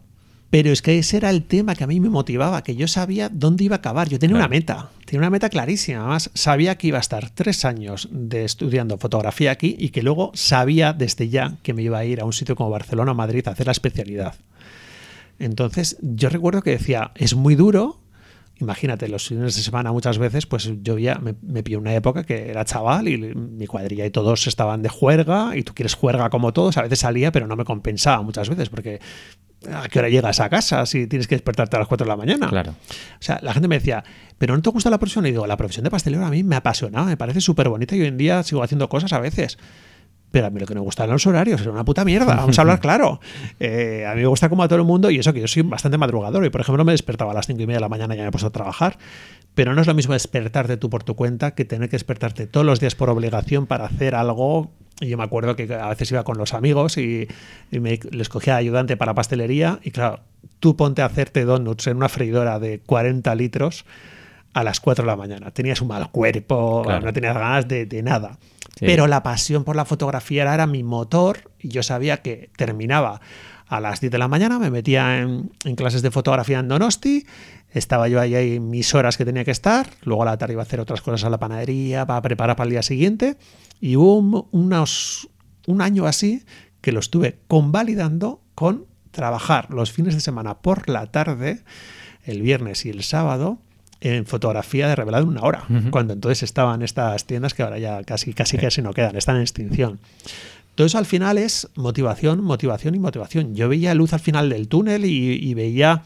Pero 0.51 0.69
es 0.71 0.81
que 0.81 0.99
ese 0.99 1.15
era 1.17 1.29
el 1.29 1.43
tema 1.43 1.75
que 1.75 1.85
a 1.85 1.87
mí 1.87 1.99
me 2.01 2.09
motivaba, 2.09 2.61
que 2.61 2.75
yo 2.75 2.87
sabía 2.87 3.29
dónde 3.29 3.63
iba 3.63 3.77
a 3.77 3.79
acabar. 3.79 4.09
Yo 4.09 4.19
tenía 4.19 4.35
Claro. 4.35 4.47
una 4.47 4.49
meta, 4.49 4.89
tenía 5.05 5.19
una 5.21 5.29
meta 5.29 5.49
clarísima. 5.49 5.99
Además, 6.01 6.29
sabía 6.33 6.77
que 6.77 6.87
iba 6.87 6.97
a 6.97 7.01
estar 7.01 7.29
tres 7.29 7.63
años 7.63 8.09
de 8.11 8.43
estudiando 8.43 8.97
fotografía 8.97 9.51
aquí 9.51 9.77
y 9.79 9.89
que 9.89 10.03
luego 10.03 10.31
sabía 10.35 10.91
desde 10.91 11.29
ya 11.29 11.55
que 11.63 11.73
me 11.73 11.81
iba 11.83 11.97
a 11.99 12.03
ir 12.05 12.19
a 12.19 12.25
un 12.25 12.33
sitio 12.33 12.57
como 12.57 12.69
Barcelona 12.69 13.13
o 13.13 13.15
Madrid 13.15 13.47
a 13.47 13.51
hacer 13.51 13.65
la 13.67 13.71
especialidad. 13.71 14.35
Entonces, 15.39 15.97
yo 16.01 16.27
recuerdo 16.27 16.61
que 16.61 16.71
decía, 16.71 17.11
es 17.15 17.33
muy 17.33 17.55
duro. 17.55 18.00
Imagínate, 18.61 19.07
los 19.09 19.27
fines 19.27 19.55
de 19.55 19.61
semana 19.61 19.91
muchas 19.91 20.17
veces, 20.17 20.45
pues 20.45 20.71
yo 20.81 20.97
ya 20.97 21.15
me, 21.15 21.35
me 21.41 21.63
pillé 21.63 21.77
una 21.77 21.93
época 21.93 22.23
que 22.23 22.49
era 22.49 22.63
chaval 22.63 23.07
y 23.07 23.17
mi 23.17 23.67
cuadrilla 23.67 24.05
y 24.05 24.11
todos 24.11 24.47
estaban 24.47 24.81
de 24.81 24.89
juerga 24.89 25.57
y 25.57 25.63
tú 25.63 25.73
quieres 25.73 25.95
juerga 25.95 26.29
como 26.29 26.53
todos. 26.53 26.77
A 26.77 26.83
veces 26.83 26.99
salía, 26.99 27.31
pero 27.31 27.47
no 27.47 27.55
me 27.55 27.65
compensaba 27.65 28.21
muchas 28.21 28.47
veces 28.49 28.69
porque 28.69 28.99
¿a 29.69 29.87
qué 29.89 29.99
hora 29.99 30.09
llegas 30.09 30.39
a 30.39 30.49
casa 30.49 30.85
si 30.85 31.07
tienes 31.07 31.27
que 31.27 31.35
despertarte 31.35 31.75
a 31.75 31.79
las 31.79 31.87
4 31.87 32.05
de 32.05 32.09
la 32.09 32.17
mañana? 32.17 32.47
Claro. 32.47 32.71
O 32.71 33.23
sea, 33.23 33.39
la 33.41 33.53
gente 33.53 33.67
me 33.67 33.75
decía, 33.75 34.03
¿pero 34.37 34.55
no 34.55 34.61
te 34.61 34.69
gusta 34.69 34.89
la 34.89 34.97
profesión? 34.97 35.25
Y 35.25 35.31
digo, 35.31 35.45
la 35.47 35.57
profesión 35.57 35.83
de 35.83 35.91
pastelero 35.91 36.25
a 36.25 36.29
mí 36.29 36.43
me 36.43 36.55
apasionaba, 36.55 37.05
me 37.05 37.17
parece 37.17 37.41
súper 37.41 37.69
bonita 37.69 37.95
y 37.95 38.01
hoy 38.01 38.07
en 38.07 38.17
día 38.17 38.43
sigo 38.43 38.63
haciendo 38.63 38.89
cosas 38.89 39.13
a 39.13 39.19
veces. 39.19 39.57
Pero 40.31 40.47
a 40.47 40.49
mí 40.49 40.59
lo 40.59 40.65
que 40.65 40.73
me 40.73 40.79
gustan 40.79 41.09
los 41.09 41.27
horarios, 41.27 41.61
era 41.61 41.71
una 41.71 41.83
puta 41.83 42.05
mierda, 42.05 42.35
vamos 42.35 42.57
a 42.57 42.61
hablar 42.61 42.79
claro. 42.81 43.19
Eh, 43.59 44.05
a 44.07 44.15
mí 44.15 44.21
me 44.21 44.27
gusta 44.27 44.49
como 44.49 44.63
a 44.63 44.67
todo 44.67 44.79
el 44.79 44.85
mundo 44.85 45.11
y 45.11 45.19
eso 45.19 45.33
que 45.33 45.41
yo 45.41 45.47
soy 45.47 45.63
bastante 45.63 45.97
madrugador 45.97 46.45
y 46.45 46.49
por 46.49 46.61
ejemplo 46.61 46.85
me 46.85 46.93
despertaba 46.93 47.31
a 47.31 47.33
las 47.33 47.47
5 47.47 47.61
y 47.61 47.67
media 47.67 47.77
de 47.77 47.81
la 47.81 47.89
mañana 47.89 48.13
y 48.13 48.17
ya 48.17 48.23
me 48.23 48.29
he 48.29 48.31
puesto 48.31 48.47
a 48.47 48.51
trabajar. 48.51 48.97
Pero 49.53 49.75
no 49.75 49.81
es 49.81 49.87
lo 49.87 49.93
mismo 49.93 50.13
despertarte 50.13 50.77
tú 50.77 50.89
por 50.89 51.03
tu 51.03 51.15
cuenta 51.15 51.51
que 51.51 51.65
tener 51.65 51.89
que 51.89 51.95
despertarte 51.95 52.47
todos 52.47 52.65
los 52.65 52.79
días 52.79 52.95
por 52.95 53.09
obligación 53.09 53.67
para 53.67 53.85
hacer 53.85 54.15
algo. 54.15 54.71
Y 55.01 55.09
yo 55.09 55.17
me 55.17 55.23
acuerdo 55.23 55.55
que 55.55 55.73
a 55.73 55.89
veces 55.89 56.11
iba 56.11 56.23
con 56.23 56.37
los 56.37 56.53
amigos 56.53 56.97
y, 56.97 57.27
y 57.71 57.79
me, 57.79 57.99
les 58.11 58.29
cogía 58.29 58.55
ayudante 58.55 58.95
para 58.95 59.13
pastelería 59.13 59.79
y 59.83 59.91
claro, 59.91 60.21
tú 60.59 60.77
ponte 60.77 61.01
a 61.01 61.05
hacerte 61.05 61.43
donuts 61.43 61.87
en 61.87 61.97
una 61.97 62.07
freidora 62.07 62.59
de 62.59 62.79
40 62.79 63.33
litros 63.35 63.83
a 64.53 64.63
las 64.63 64.79
4 64.79 65.03
de 65.03 65.07
la 65.07 65.15
mañana. 65.15 65.51
Tenías 65.51 65.81
un 65.81 65.87
mal 65.89 66.09
cuerpo, 66.11 66.81
Claro. 66.83 67.05
no 67.05 67.13
tenías 67.13 67.33
ganas 67.35 67.67
de, 67.67 67.85
de 67.85 68.03
nada. 68.03 68.37
Sí. 68.77 68.85
Pero 68.85 69.07
la 69.07 69.23
pasión 69.23 69.63
por 69.63 69.75
la 69.75 69.85
fotografía 69.85 70.41
era, 70.43 70.53
era 70.53 70.67
mi 70.67 70.83
motor 70.83 71.51
y 71.59 71.69
yo 71.69 71.83
sabía 71.83 72.21
que 72.21 72.49
terminaba 72.57 73.21
a 73.67 73.79
las 73.79 74.01
10 74.01 74.11
de 74.11 74.17
la 74.17 74.27
mañana, 74.27 74.59
me 74.59 74.69
metía 74.69 75.19
en, 75.19 75.51
en 75.63 75.75
clases 75.75 76.01
de 76.01 76.11
fotografía 76.11 76.59
en 76.59 76.67
Donosti, 76.67 77.25
estaba 77.69 78.09
yo 78.09 78.19
ahí, 78.19 78.35
ahí 78.35 78.59
mis 78.59 78.93
horas 78.93 79.15
que 79.15 79.23
tenía 79.23 79.45
que 79.45 79.51
estar, 79.51 79.87
luego 80.03 80.23
a 80.23 80.25
la 80.25 80.37
tarde 80.37 80.53
iba 80.53 80.61
a 80.61 80.65
hacer 80.65 80.81
otras 80.81 80.99
cosas 81.01 81.23
a 81.23 81.29
la 81.29 81.39
panadería 81.39 82.05
para 82.05 82.21
preparar 82.21 82.57
para 82.57 82.65
el 82.65 82.71
día 82.71 82.81
siguiente 82.83 83.37
y 83.79 83.95
hubo 83.95 84.17
un, 84.17 84.45
unos, 84.51 85.29
un 85.67 85.81
año 85.81 86.05
así 86.05 86.43
que 86.81 86.91
lo 86.91 86.99
estuve 86.99 87.39
convalidando 87.47 88.41
con 88.55 88.87
trabajar 89.11 89.69
los 89.71 89.91
fines 89.93 90.15
de 90.15 90.19
semana 90.21 90.59
por 90.59 90.89
la 90.89 91.05
tarde, 91.07 91.61
el 92.25 92.41
viernes 92.41 92.85
y 92.85 92.89
el 92.89 93.03
sábado, 93.03 93.59
en 94.01 94.25
fotografía 94.25 94.87
de 94.87 94.95
revelado 94.95 95.23
en 95.23 95.29
una 95.29 95.41
hora, 95.41 95.63
cuando 95.91 96.13
entonces 96.13 96.43
estaban 96.43 96.81
estas 96.81 97.25
tiendas 97.25 97.53
que 97.53 97.63
ahora 97.63 97.77
ya 97.79 98.03
casi, 98.03 98.33
casi, 98.33 98.57
casi 98.57 98.81
no 98.81 98.93
quedan, 98.93 99.15
están 99.15 99.35
en 99.37 99.43
extinción. 99.43 99.99
Todo 100.75 100.87
eso 100.87 100.97
al 100.97 101.05
final 101.05 101.37
es 101.37 101.69
motivación, 101.75 102.43
motivación 102.43 102.95
y 102.95 102.99
motivación. 102.99 103.55
Yo 103.55 103.69
veía 103.69 103.93
luz 103.93 104.13
al 104.13 104.19
final 104.19 104.49
del 104.49 104.67
túnel 104.67 105.05
y, 105.05 105.33
y 105.33 105.53
veía 105.53 106.01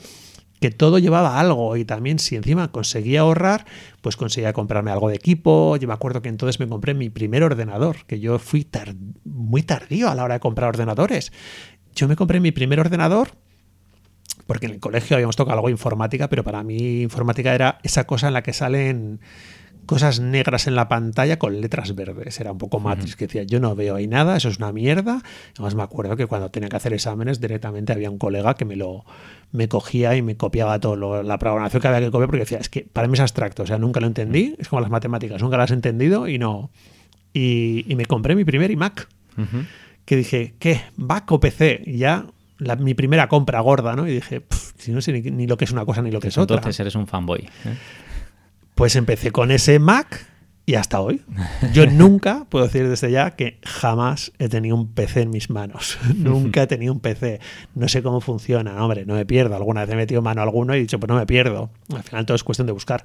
que 0.60 0.72
todo 0.72 0.98
llevaba 1.00 1.40
algo 1.40 1.78
y 1.78 1.86
también 1.86 2.18
si 2.18 2.36
encima 2.36 2.70
conseguía 2.72 3.22
ahorrar, 3.22 3.66
pues 4.02 4.16
conseguía 4.18 4.54
comprarme 4.54 4.90
algo 4.92 5.10
de 5.10 5.16
equipo. 5.16 5.78
Yo 5.78 5.88
me 5.88 5.94
acuerdo 5.94 6.22
que 6.22 6.30
entonces 6.30 6.60
me 6.60 6.68
compré 6.68 6.94
mi 6.96 7.10
primer 7.10 7.44
ordenador, 7.44 7.98
que 8.08 8.20
yo 8.20 8.40
fui 8.40 8.64
tar- 8.64 8.96
muy 9.24 9.62
tardío 9.64 10.10
a 10.10 10.16
la 10.16 10.24
hora 10.24 10.34
de 10.36 10.40
comprar 10.40 10.70
ordenadores. 10.70 11.32
Yo 11.94 12.08
me 12.08 12.16
compré 12.16 12.40
mi 12.40 12.52
primer 12.52 12.80
ordenador 12.80 13.30
porque 14.48 14.66
en 14.68 14.74
el 14.74 14.80
colegio 14.80 15.16
habíamos 15.16 15.36
tocado 15.36 15.56
algo 15.58 15.68
de 15.68 15.72
informática, 15.74 16.30
pero 16.30 16.44
para 16.44 16.64
mí 16.64 17.02
informática 17.02 17.54
era 17.56 17.80
esa 17.84 18.06
cosa 18.06 18.28
en 18.28 18.34
la 18.34 18.44
que 18.44 18.54
salen 18.54 19.20
cosas 19.86 20.20
negras 20.20 20.66
en 20.66 20.74
la 20.74 20.88
pantalla 20.88 21.38
con 21.38 21.62
letras 21.62 21.94
verdes. 21.94 22.40
Era 22.40 22.52
un 22.52 22.58
poco 22.58 22.80
Matrix, 22.80 23.16
que 23.16 23.28
decía, 23.28 23.44
yo 23.44 23.60
no 23.60 23.76
veo 23.76 23.96
ahí 23.96 24.08
nada, 24.08 24.36
eso 24.36 24.50
es 24.50 24.58
una 24.58 24.72
mierda. 24.72 25.22
Además 25.54 25.76
me 25.76 25.84
acuerdo 25.84 26.16
que 26.16 26.26
cuando 26.26 26.50
tenía 26.50 26.70
que 26.70 26.76
hacer 26.76 26.92
exámenes 26.94 27.40
directamente 27.40 27.94
había 27.94 28.10
un 28.10 28.18
colega 28.18 28.56
que 28.56 28.66
me 28.66 28.76
lo 28.76 29.06
me 29.52 29.68
cogía 29.70 30.16
y 30.16 30.22
me 30.24 30.36
copiaba 30.38 30.80
todo 30.80 30.96
lo- 30.96 31.22
la 31.24 31.38
programación 31.38 31.82
que 31.82 31.88
había 31.88 32.00
que 32.02 32.12
copiar 32.12 32.28
porque 32.28 32.40
decía, 32.40 32.58
es 32.58 32.68
que 32.70 32.82
para 32.92 33.08
mí 33.08 33.14
es 33.14 33.20
abstracto, 33.20 33.62
o 33.64 33.68
sea, 33.68 33.78
nunca 33.78 34.00
lo 34.00 34.08
entendí, 34.08 34.56
es 34.58 34.68
como 34.70 34.82
las 34.82 34.90
matemáticas, 34.90 35.42
nunca 35.42 35.56
las 35.58 35.70
he 35.72 35.76
entendido 35.76 36.28
y 36.28 36.40
no... 36.40 36.72
Y, 37.32 37.86
y 37.88 37.96
me 37.96 38.06
compré 38.06 38.34
mi 38.36 38.44
primer 38.46 38.72
iMac 38.72 39.08
Ujú. 39.38 39.66
que 40.06 40.16
dije, 40.16 40.56
¿qué? 40.60 40.82
¿Mac 40.98 41.32
o 41.32 41.40
PC? 41.40 41.84
Y 41.86 41.98
ya 42.00 42.26
la- 42.58 42.76
mi 42.76 42.94
primera 42.94 43.28
compra 43.28 43.60
gorda, 43.62 43.96
¿no? 43.96 44.08
Y 44.08 44.14
dije, 44.14 44.42
"Pf, 44.42 44.74
si 44.78 44.92
no 44.92 45.02
sé 45.02 45.12
ni, 45.14 45.22
ni 45.22 45.48
lo 45.48 45.58
que 45.58 45.66
es 45.66 45.72
una 45.72 45.86
cosa 45.86 46.02
ni 46.02 46.12
lo 46.12 46.20
que 46.20 46.30
es 46.30 46.38
otra. 46.38 46.58
Entonces 46.58 46.80
eres 46.80 46.96
un 46.96 47.08
fanboy. 47.08 47.42
¿eh? 47.66 47.76
Pues 48.76 48.96
empecé 48.96 49.32
con 49.32 49.52
ese 49.52 49.80
Mac 49.80 50.26
y 50.66 50.76
hasta 50.76 51.00
hoy. 51.00 51.22
Yo 51.74 51.86
nunca, 51.92 52.46
puedo 52.50 52.66
decir 52.66 52.88
desde 52.90 53.12
ya, 53.12 53.32
que 53.36 53.60
jamás 53.64 54.32
he 54.40 54.50
tenido 54.50 54.76
un 54.76 54.88
PC 54.94 55.22
en 55.22 55.30
mis 55.30 55.50
manos. 55.50 55.98
nunca 56.16 56.64
he 56.64 56.68
tenido 56.68 56.92
un 56.94 57.00
PC. 57.00 57.40
No 57.76 57.88
sé 57.88 58.02
cómo 58.04 58.20
funciona, 58.22 58.84
hombre, 58.84 59.06
no 59.06 59.14
me 59.16 59.26
pierdo. 59.26 59.56
Alguna 59.56 59.82
vez 59.82 59.92
he 59.92 59.96
metido 59.96 60.22
mano 60.22 60.42
a 60.42 60.44
alguno 60.44 60.74
y 60.74 60.78
he 60.78 60.82
dicho, 60.82 61.00
pues 61.00 61.08
no 61.10 61.16
me 61.16 61.26
pierdo. 61.26 61.70
Al 61.96 62.04
final 62.04 62.26
todo 62.26 62.36
es 62.36 62.44
cuestión 62.44 62.66
de 62.68 62.74
buscar. 62.74 63.04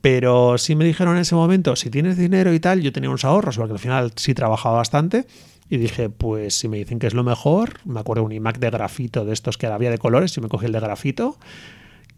Pero 0.00 0.56
sí 0.58 0.74
me 0.76 0.84
dijeron 0.84 1.16
en 1.16 1.22
ese 1.22 1.34
momento, 1.34 1.74
si 1.76 1.90
tienes 1.90 2.16
dinero 2.16 2.52
y 2.54 2.60
tal, 2.60 2.80
yo 2.80 2.92
tenía 2.92 3.08
unos 3.10 3.24
ahorros, 3.24 3.56
porque 3.56 3.72
al 3.72 3.78
final 3.78 4.12
sí 4.16 4.34
trabajaba 4.34 4.76
bastante. 4.76 5.26
Y 5.68 5.78
dije, 5.78 6.10
pues 6.10 6.54
si 6.54 6.68
me 6.68 6.78
dicen 6.78 6.98
que 6.98 7.06
es 7.06 7.14
lo 7.14 7.24
mejor, 7.24 7.80
me 7.84 8.00
acuerdo 8.00 8.22
un 8.22 8.32
iMac 8.32 8.58
de 8.58 8.70
grafito 8.70 9.24
de 9.24 9.32
estos 9.32 9.58
que 9.58 9.66
había 9.66 9.90
de 9.90 9.98
colores, 9.98 10.36
y 10.36 10.40
me 10.40 10.48
cogí 10.48 10.66
el 10.66 10.72
de 10.72 10.80
grafito, 10.80 11.38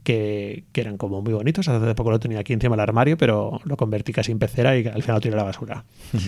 que, 0.03 0.65
que 0.73 0.81
eran 0.81 0.99
como 0.99 1.23
muy 1.23 1.33
bonitos. 1.33 1.69
Hace 1.69 1.95
poco 1.95 2.11
lo 2.11 2.21
tenía 2.21 2.41
aquí 2.41 2.53
encima 2.53 2.77
del 2.77 2.81
armario, 2.81 3.17
pero 3.17 3.61
lo 3.65 3.77
convertí 3.77 4.13
casi 4.13 4.33
en 4.33 4.39
pecera 4.39 4.77
y 4.77 4.87
al 4.87 5.03
final 5.03 5.17
lo 5.17 5.21
tiré 5.21 5.35
a 5.35 5.39
la 5.39 5.45
basura. 5.45 5.85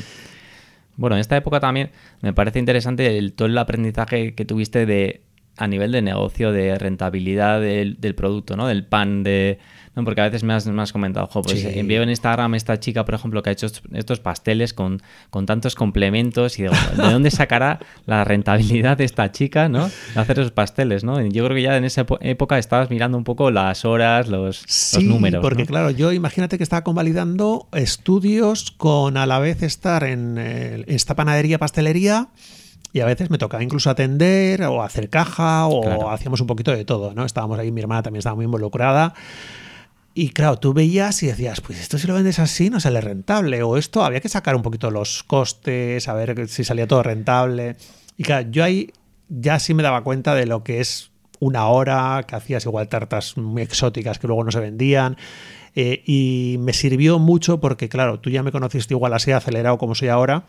Bueno, 0.96 1.16
en 1.16 1.20
esta 1.20 1.34
época 1.34 1.60
también 1.60 1.92
me 2.20 2.34
parece 2.34 2.58
interesante 2.58 3.16
el, 3.16 3.32
todo 3.32 3.48
el 3.48 3.56
aprendizaje 3.56 4.34
que 4.34 4.44
tuviste 4.44 4.84
de 4.84 5.22
a 5.60 5.66
nivel 5.68 5.92
de 5.92 6.02
negocio, 6.02 6.50
de 6.52 6.76
rentabilidad 6.78 7.60
del, 7.60 8.00
del 8.00 8.14
producto, 8.14 8.56
¿no? 8.56 8.66
Del 8.66 8.84
pan, 8.84 9.22
de... 9.22 9.58
¿no? 9.94 10.04
Porque 10.04 10.20
a 10.20 10.24
veces 10.24 10.44
me 10.44 10.54
has, 10.54 10.66
me 10.66 10.80
has 10.82 10.92
comentado, 10.92 11.26
jo, 11.26 11.42
pues 11.42 11.60
Sí. 11.60 11.68
envío 11.74 12.02
en 12.02 12.10
Instagram 12.10 12.54
esta 12.54 12.78
chica, 12.78 13.04
por 13.04 13.14
ejemplo, 13.14 13.42
que 13.42 13.50
ha 13.50 13.52
hecho 13.52 13.66
est- 13.66 13.84
estos 13.92 14.20
pasteles 14.20 14.72
con, 14.72 15.02
con 15.30 15.46
tantos 15.46 15.74
complementos 15.74 16.58
y 16.58 16.62
digo, 16.62 16.74
¿de 16.96 17.12
dónde 17.12 17.30
sacará 17.32 17.80
la 18.06 18.22
rentabilidad 18.24 18.96
de 18.96 19.04
esta 19.04 19.32
chica, 19.32 19.68
¿no? 19.68 19.88
De 20.14 20.20
hacer 20.20 20.38
esos 20.38 20.52
pasteles, 20.52 21.02
¿no? 21.04 21.20
Yo 21.26 21.44
creo 21.44 21.56
que 21.56 21.62
ya 21.62 21.76
en 21.76 21.84
esa 21.84 22.06
época 22.20 22.56
estabas 22.58 22.88
mirando 22.88 23.18
un 23.18 23.24
poco 23.24 23.50
las 23.50 23.84
horas, 23.84 24.28
los, 24.28 24.62
los 24.62 24.64
Sí, 24.68 25.04
números, 25.04 25.42
porque 25.42 25.62
¿no? 25.64 25.66
claro, 25.66 25.90
yo 25.90 26.12
imagínate 26.12 26.56
que 26.56 26.62
estaba 26.62 26.84
convalidando 26.84 27.66
estudios 27.72 28.70
con 28.70 29.16
a 29.16 29.26
la 29.26 29.38
vez 29.40 29.62
estar 29.62 30.04
en, 30.04 30.36
eh, 30.38 30.84
esta 30.86 31.14
panadería, 31.16 31.58
pastelería, 31.58 32.28
y 32.92 33.00
a 33.00 33.06
veces 33.06 33.30
me 33.30 33.38
tocaba 33.38 33.62
incluso 33.62 33.90
atender 33.90 34.62
o 34.64 34.82
hacer 34.82 35.08
caja 35.10 35.66
o 35.66 35.80
Claro. 35.82 36.10
hacíamos 36.10 36.40
un 36.40 36.46
poquito 36.46 36.72
de 36.72 36.84
todo, 36.84 37.14
¿no? 37.14 37.24
Estábamos 37.24 37.58
ahí, 37.58 37.70
mi 37.72 37.80
hermana 37.80 38.02
también 38.02 38.18
estaba 38.20 38.36
muy 38.36 38.44
involucrada. 38.46 39.14
Y 40.12 40.30
claro, 40.30 40.58
tú 40.58 40.72
veías 40.74 41.22
y 41.22 41.28
decías, 41.28 41.60
pues 41.60 41.80
esto 41.80 41.96
si 41.96 42.06
lo 42.08 42.14
vendes 42.14 42.40
así 42.40 42.68
no 42.68 42.80
sale 42.80 43.00
rentable, 43.00 43.62
o 43.62 43.76
esto 43.76 44.04
había 44.04 44.20
que 44.20 44.28
sacar 44.28 44.56
un 44.56 44.62
poquito 44.62 44.90
los 44.90 45.22
costes, 45.22 46.08
a 46.08 46.14
ver 46.14 46.48
si 46.48 46.64
salía 46.64 46.88
todo 46.88 47.02
rentable. 47.04 47.76
Y 48.16 48.24
claro, 48.24 48.48
yo 48.50 48.64
ahí 48.64 48.92
ya 49.28 49.60
sí 49.60 49.72
me 49.72 49.84
daba 49.84 50.02
cuenta 50.02 50.34
de 50.34 50.46
lo 50.46 50.64
que 50.64 50.80
es 50.80 51.10
una 51.38 51.68
hora, 51.68 52.24
que 52.26 52.34
hacías 52.34 52.66
igual 52.66 52.88
tartas 52.88 53.36
muy 53.36 53.62
exóticas 53.62 54.18
que 54.18 54.26
luego 54.26 54.42
no 54.44 54.50
se 54.50 54.60
vendían. 54.60 55.16
eh, 55.76 56.02
y 56.04 56.56
me 56.58 56.72
sirvió 56.72 57.20
mucho 57.20 57.60
porque, 57.60 57.88
claro, 57.88 58.18
tú 58.18 58.28
ya 58.28 58.42
me 58.42 58.50
conociste 58.50 58.92
igual 58.94 59.14
así 59.14 59.30
acelerado 59.30 59.78
como 59.78 59.94
soy 59.94 60.08
ahora. 60.08 60.42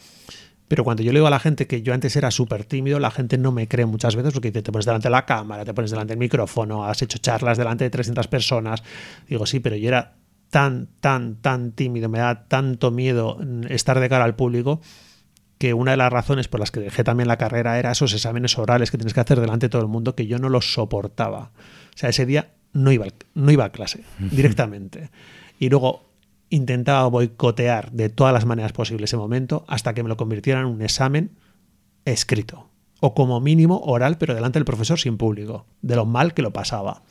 Pero 0.72 0.86
cuando 0.86 1.04
yo 1.04 1.12
le 1.12 1.20
digo 1.20 1.28
a 1.28 1.30
la 1.30 1.42
gente 1.42 1.68
que 1.68 1.82
yo 1.82 1.94
antes 1.94 2.16
era 2.16 2.32
súper 2.32 2.63
tímido, 2.63 2.98
la 2.98 3.12
gente 3.12 3.38
no 3.38 3.51
me 3.51 3.68
cree 3.68 3.86
muchas 3.86 4.16
veces 4.16 4.32
porque 4.32 4.51
dice, 4.51 4.62
te 4.62 4.72
pones 4.72 4.86
delante 4.86 5.10
de 5.10 5.12
la 5.12 5.25
cámara, 5.25 5.66
te 5.66 5.74
pones 5.74 5.92
delante 5.92 6.13
del 6.13 6.18
micrófono, 6.18 6.86
has 6.86 7.01
hecho 7.01 7.18
charlas 7.18 7.58
delante 7.58 7.84
de 7.84 7.90
300 7.90 8.25
personas. 8.30 8.82
Digo, 9.28 9.46
sí, 9.46 9.60
pero 9.60 9.75
yo 9.75 9.90
era 9.90 10.16
tan, 10.50 10.88
tan, 11.01 11.36
tan 11.42 11.74
tímido, 11.74 12.08
me 12.08 12.20
da 12.20 12.48
tanto 12.48 12.90
miedo 12.90 13.38
mm, 13.38 13.63
estar 13.68 14.00
de 14.00 14.08
cara 14.08 14.24
al 14.24 14.38
público 14.38 14.80
que 15.58 15.74
una 15.74 15.92
de 15.92 15.98
las 15.98 16.10
razones 16.10 16.48
por 16.48 16.62
las 16.62 16.72
que 16.72 16.80
dejé 16.80 17.04
también 17.04 17.28
la 17.28 17.36
carrera 17.36 17.78
era 17.78 17.92
esos 17.92 18.13
exámenes 18.13 18.58
orales 18.58 18.92
que 18.92 18.98
tienes 18.98 19.13
que 19.13 19.20
hacer 19.20 19.42
delante 19.42 19.66
de 19.66 19.72
todo 19.72 19.82
el 19.82 19.90
mundo 19.90 20.16
que 20.16 20.25
yo 20.25 20.40
no 20.40 20.48
los 20.48 20.72
soportaba. 20.72 21.51
O 21.94 21.98
sea, 21.98 22.08
ese 22.08 22.25
día 22.25 22.54
no 22.72 22.94
iba, 22.94 23.08
no 23.34 23.51
iba 23.51 23.66
a 23.66 23.74
clase 23.74 24.06
directamente. 24.20 25.10
Y 25.60 25.68
luego 25.68 26.11
intentaba 26.51 27.08
boicotear 27.08 27.91
de 27.91 28.10
todas 28.10 28.34
las 28.34 28.46
maneras 28.46 28.74
posibles 28.74 29.10
ese 29.10 29.17
momento 29.17 29.63
hasta 29.67 29.93
que 29.93 30.03
me 30.03 30.10
lo 30.10 30.17
convirtieran 30.17 30.67
en 30.67 30.74
un 30.74 30.81
examen 30.81 31.31
escrito. 32.05 32.67
O 33.00 33.15
como 33.15 33.39
mínimo 33.39 33.79
oral, 33.79 34.17
pero 34.20 34.36
delante 34.36 34.60
del 34.60 34.65
profesor 34.65 35.00
sin 35.00 35.17
público. 35.17 35.65
De 35.81 35.96
lo 35.96 36.05
mal 36.05 36.36
que 36.36 36.43
lo 36.43 36.51
pasaba. 36.51 37.01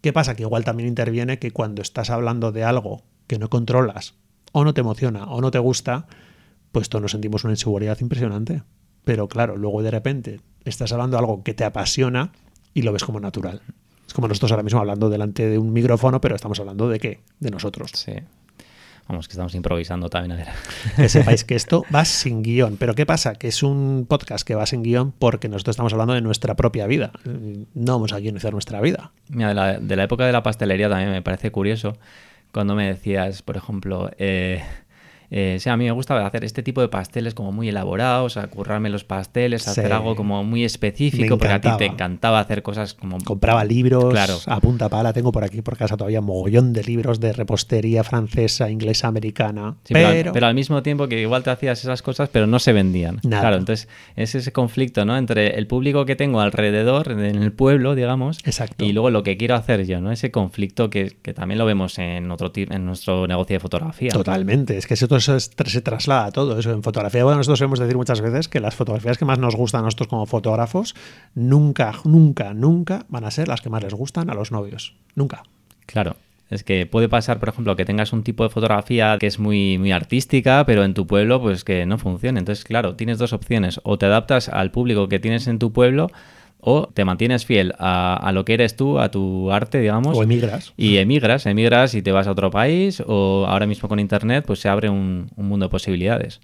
¿Qué 0.00 0.12
pasa? 0.12 0.34
Que 0.36 0.44
igual 0.44 0.64
también 0.64 0.88
interviene 0.88 1.38
que 1.38 1.50
cuando 1.50 1.82
estás 1.82 2.08
hablando 2.08 2.52
de 2.52 2.64
algo 2.64 3.02
que 3.26 3.38
no 3.38 3.50
controlas, 3.50 4.14
o 4.52 4.64
no 4.64 4.72
te 4.74 4.80
emociona, 4.80 5.24
o 5.24 5.40
no 5.40 5.50
te 5.50 5.58
gusta, 5.58 6.06
pues 6.70 6.88
todos 6.88 7.02
nos 7.02 7.10
sentimos 7.10 7.44
una 7.44 7.52
inseguridad 7.52 8.00
impresionante. 8.00 8.62
Pero 9.04 9.28
claro, 9.28 9.56
luego 9.56 9.82
de 9.82 9.90
repente 9.90 10.40
estás 10.64 10.92
hablando 10.92 11.16
de 11.16 11.20
algo 11.20 11.42
que 11.42 11.52
te 11.52 11.64
apasiona 11.64 12.32
y 12.74 12.82
lo 12.82 12.92
ves 12.92 13.04
como 13.04 13.18
natural. 13.18 13.60
Es 14.06 14.14
como 14.14 14.28
nosotros 14.28 14.52
ahora 14.52 14.62
mismo 14.62 14.78
hablando 14.78 15.10
delante 15.10 15.48
de 15.48 15.58
un 15.58 15.72
micrófono, 15.72 16.20
pero 16.20 16.36
estamos 16.36 16.60
hablando 16.60 16.88
de 16.88 17.00
qué? 17.00 17.20
De 17.40 17.50
nosotros. 17.50 17.90
Sí. 17.94 18.14
Vamos, 19.12 19.28
que 19.28 19.32
estamos 19.32 19.54
improvisando 19.54 20.08
también. 20.08 20.32
A 20.32 20.36
ver. 20.36 20.48
Que 20.96 21.10
sepáis 21.10 21.44
que 21.44 21.54
esto 21.62 21.84
va 21.94 22.06
sin 22.06 22.42
guion. 22.42 22.78
Pero 22.78 22.94
¿qué 22.94 23.04
pasa? 23.04 23.34
Que 23.34 23.48
es 23.48 23.62
un 23.62 24.06
podcast 24.08 24.46
que 24.46 24.54
va 24.54 24.64
sin 24.64 24.82
guion 24.82 25.12
porque 25.12 25.50
nosotros 25.50 25.74
estamos 25.74 25.92
hablando 25.92 26.14
de 26.14 26.22
nuestra 26.22 26.56
propia 26.56 26.86
vida. 26.86 27.12
No 27.74 27.92
vamos 27.92 28.14
a 28.14 28.20
guionizar 28.20 28.54
nuestra 28.54 28.80
vida. 28.80 29.12
Mira, 29.28 29.48
de 29.48 29.54
la, 29.54 29.78
de 29.78 29.96
la 29.96 30.04
época 30.04 30.24
de 30.24 30.32
la 30.32 30.42
pastelería 30.42 30.88
también 30.88 31.10
me 31.10 31.20
parece 31.20 31.50
curioso 31.50 31.98
cuando 32.52 32.74
me 32.74 32.86
decías, 32.86 33.42
por 33.42 33.58
ejemplo, 33.58 34.10
eh, 34.16 34.62
eh, 35.34 35.56
sí, 35.58 35.70
a 35.70 35.76
mí 35.78 35.84
me 35.86 35.90
gusta 35.92 36.26
hacer 36.26 36.44
este 36.44 36.62
tipo 36.62 36.82
de 36.82 36.88
pasteles 36.88 37.32
como 37.32 37.52
muy 37.52 37.68
elaborados, 37.70 38.36
a 38.36 38.46
currarme 38.48 38.90
los 38.90 39.02
pasteles, 39.02 39.66
hacer 39.66 39.86
Sí. 39.86 39.92
algo 39.92 40.14
como 40.14 40.44
muy 40.44 40.62
específico, 40.62 41.38
porque 41.38 41.54
a 41.54 41.60
ti 41.60 41.70
te 41.78 41.86
encantaba. 41.86 42.38
hacer 42.38 42.62
cosas 42.62 42.94
como... 42.94 43.18
Compraba 43.24 43.64
libros 43.64 44.12
Claro. 44.12 44.36
a 44.46 44.60
punta 44.60 44.88
pala. 44.88 45.12
Tengo 45.12 45.32
por 45.32 45.42
aquí 45.44 45.62
por 45.62 45.76
casa 45.76 45.96
todavía 45.96 46.20
mogollón 46.20 46.72
de 46.72 46.82
libros 46.84 47.18
de 47.20 47.32
repostería 47.32 48.04
francesa, 48.04 48.68
inglesa, 48.70 49.08
americana. 49.08 49.76
Sí, 49.84 49.94
pero, 49.94 50.08
pero, 50.10 50.28
al, 50.28 50.32
pero 50.34 50.46
al 50.48 50.54
mismo 50.54 50.82
tiempo 50.82 51.08
que 51.08 51.20
igual 51.20 51.42
te 51.42 51.50
hacías 51.50 51.80
esas 51.80 52.02
cosas, 52.02 52.28
pero 52.30 52.46
no 52.46 52.58
se 52.58 52.72
vendían. 52.72 53.20
Nada. 53.22 53.40
Claro, 53.42 53.56
entonces 53.56 53.88
es 54.16 54.34
ese 54.34 54.52
conflicto, 54.52 55.04
¿no? 55.04 55.16
Entre 55.16 55.56
el 55.58 55.66
público 55.66 56.04
que 56.04 56.16
tengo 56.16 56.40
alrededor, 56.40 57.10
en 57.12 57.20
el 57.42 57.52
pueblo, 57.52 57.94
digamos, 57.94 58.38
Exacto. 58.44 58.84
y 58.84 58.92
luego 58.92 59.10
lo 59.10 59.22
que 59.22 59.36
quiero 59.36 59.54
hacer 59.54 59.86
yo, 59.86 60.00
¿no? 60.00 60.12
Ese 60.12 60.30
conflicto 60.30 60.90
que, 60.90 61.16
que 61.22 61.32
también 61.32 61.58
lo 61.58 61.64
vemos 61.66 61.98
en 61.98 62.30
otro 62.30 62.50
en 62.54 62.84
nuestro 62.84 63.26
negocio 63.26 63.54
de 63.56 63.60
fotografía. 63.60 64.10
Totalmente, 64.10 64.76
es 64.76 64.86
que 64.86 64.94
eso, 64.94 65.06
eso 65.22 65.36
es- 65.36 65.50
se 65.66 65.80
traslada 65.80 66.26
a 66.26 66.32
todo 66.32 66.58
eso. 66.58 66.70
En 66.72 66.82
fotografía, 66.82 67.24
bueno, 67.24 67.38
nosotros 67.38 67.58
solemos 67.58 67.78
decir 67.78 67.96
muchas 67.96 68.20
veces 68.20 68.48
que 68.48 68.60
las 68.60 68.74
fotografías 68.74 69.16
que 69.18 69.24
más 69.24 69.38
nos 69.38 69.54
gustan 69.56 69.80
a 69.80 69.84
nosotros 69.84 70.08
como 70.08 70.26
fotógrafos 70.26 70.94
nunca, 71.34 71.92
nunca, 72.04 72.54
nunca 72.54 73.06
van 73.08 73.24
a 73.24 73.30
ser 73.30 73.48
las 73.48 73.60
que 73.60 73.70
más 73.70 73.82
les 73.82 73.94
gustan 73.94 74.30
a 74.30 74.34
los 74.34 74.52
novios. 74.52 74.94
Nunca. 75.14 75.42
Claro. 75.86 76.16
Es 76.50 76.64
que 76.64 76.84
puede 76.84 77.08
pasar, 77.08 77.40
por 77.40 77.48
ejemplo, 77.48 77.76
que 77.76 77.86
tengas 77.86 78.12
un 78.12 78.22
tipo 78.24 78.42
de 78.44 78.50
fotografía 78.50 79.16
que 79.18 79.26
es 79.26 79.38
muy, 79.38 79.78
muy 79.78 79.90
artística, 79.90 80.66
pero 80.66 80.84
en 80.84 80.92
tu 80.92 81.06
pueblo, 81.06 81.40
pues 81.40 81.64
que 81.64 81.86
no 81.86 81.96
funcione. 81.96 82.40
Entonces, 82.40 82.64
claro, 82.64 82.94
tienes 82.94 83.16
dos 83.16 83.32
opciones. 83.32 83.80
O 83.84 83.96
te 83.96 84.04
adaptas 84.04 84.50
al 84.50 84.70
público 84.70 85.08
que 85.08 85.18
tienes 85.18 85.46
en 85.46 85.58
tu 85.58 85.72
pueblo, 85.72 86.08
o 86.64 86.88
te 86.88 87.04
mantienes 87.04 87.44
fiel 87.44 87.74
a, 87.78 88.16
a 88.16 88.32
lo 88.32 88.44
que 88.44 88.54
eres 88.54 88.76
tú, 88.76 89.00
a 89.00 89.10
tu 89.10 89.50
arte, 89.50 89.80
digamos. 89.80 90.16
O 90.16 90.22
emigras. 90.22 90.72
Y 90.76 90.98
emigras, 90.98 91.44
emigras 91.46 91.94
y 91.94 92.02
te 92.02 92.12
vas 92.12 92.28
a 92.28 92.30
otro 92.30 92.50
país, 92.50 93.02
o 93.04 93.44
ahora 93.48 93.66
mismo 93.66 93.88
con 93.88 93.98
internet, 93.98 94.44
pues 94.46 94.60
se 94.60 94.68
abre 94.68 94.88
un, 94.88 95.28
un 95.34 95.48
mundo 95.48 95.66
de 95.66 95.70
posibilidades. 95.70 96.40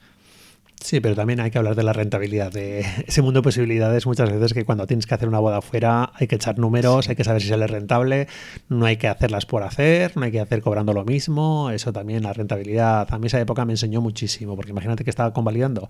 Sí, 0.80 1.00
pero 1.00 1.14
también 1.14 1.40
hay 1.40 1.50
que 1.50 1.58
hablar 1.58 1.75
de 1.75 1.82
la 1.82 1.92
rentabilidad, 1.92 2.52
de 2.52 2.80
ese 3.06 3.22
mundo 3.22 3.40
de 3.40 3.44
posibilidades 3.44 4.06
muchas 4.06 4.30
veces 4.30 4.52
que 4.54 4.64
cuando 4.64 4.87
tienes 4.87 5.06
que 5.06 5.14
hacer 5.14 5.28
una 5.28 5.38
boda 5.38 5.58
afuera 5.58 6.12
hay 6.14 6.26
que 6.26 6.37
echar 6.37 6.58
números, 6.58 7.08
hay 7.08 7.16
que 7.16 7.25
saber 7.25 7.42
si 7.42 7.48
sale 7.48 7.66
rentable, 7.66 8.28
no 8.68 8.87
hay 8.87 8.96
que 8.96 9.08
hacerlas 9.08 9.46
por 9.46 9.62
hacer, 9.62 10.16
no 10.16 10.25
hay 10.25 10.32
que 10.32 10.40
hacer 10.40 10.62
cobrando 10.62 10.92
lo 10.92 11.04
mismo, 11.04 11.70
eso 11.70 11.92
también, 11.92 12.22
la 12.22 12.32
rentabilidad, 12.32 13.12
a 13.12 13.18
mí 13.18 13.26
esa 13.26 13.40
época 13.40 13.64
me 13.64 13.72
enseñó 13.72 14.00
muchísimo, 14.00 14.56
porque 14.56 14.70
imagínate 14.70 15.04
que 15.04 15.10
estaba 15.10 15.32
convalidando 15.32 15.88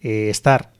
eh, 0.00 0.28
estar 0.30 0.72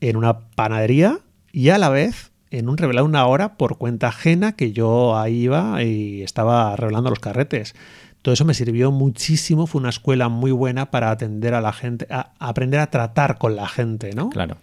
en 0.00 0.16
una 0.16 0.40
panadería 0.50 1.18
y 1.52 1.68
a 1.68 1.78
la 1.78 1.88
vez 1.88 2.32
en 2.58 2.68
un 2.68 2.76
revelar 2.76 3.04
una 3.04 3.26
hora 3.26 3.56
por 3.56 3.78
cuenta 3.78 4.08
ajena 4.08 4.52
que 4.52 4.72
yo 4.72 5.16
ahí 5.16 5.42
iba 5.42 5.82
y 5.82 6.22
estaba 6.22 6.74
revelando 6.76 7.10
los 7.10 7.18
carretes. 7.18 7.74
Todo 8.22 8.32
eso 8.32 8.44
me 8.46 8.54
sirvió 8.54 8.90
muchísimo, 8.90 9.66
fue 9.66 9.80
una 9.80 9.90
escuela 9.90 10.28
muy 10.30 10.50
buena 10.50 10.90
para 10.90 11.10
atender 11.10 11.52
a 11.52 11.60
la 11.60 11.72
gente, 11.72 12.06
a, 12.08 12.32
aprender 12.38 12.80
a 12.80 12.86
tratar 12.90 13.36
con 13.36 13.54
la 13.54 13.68
gente, 13.68 14.12
¿no? 14.14 14.30
Claro. 14.30 14.56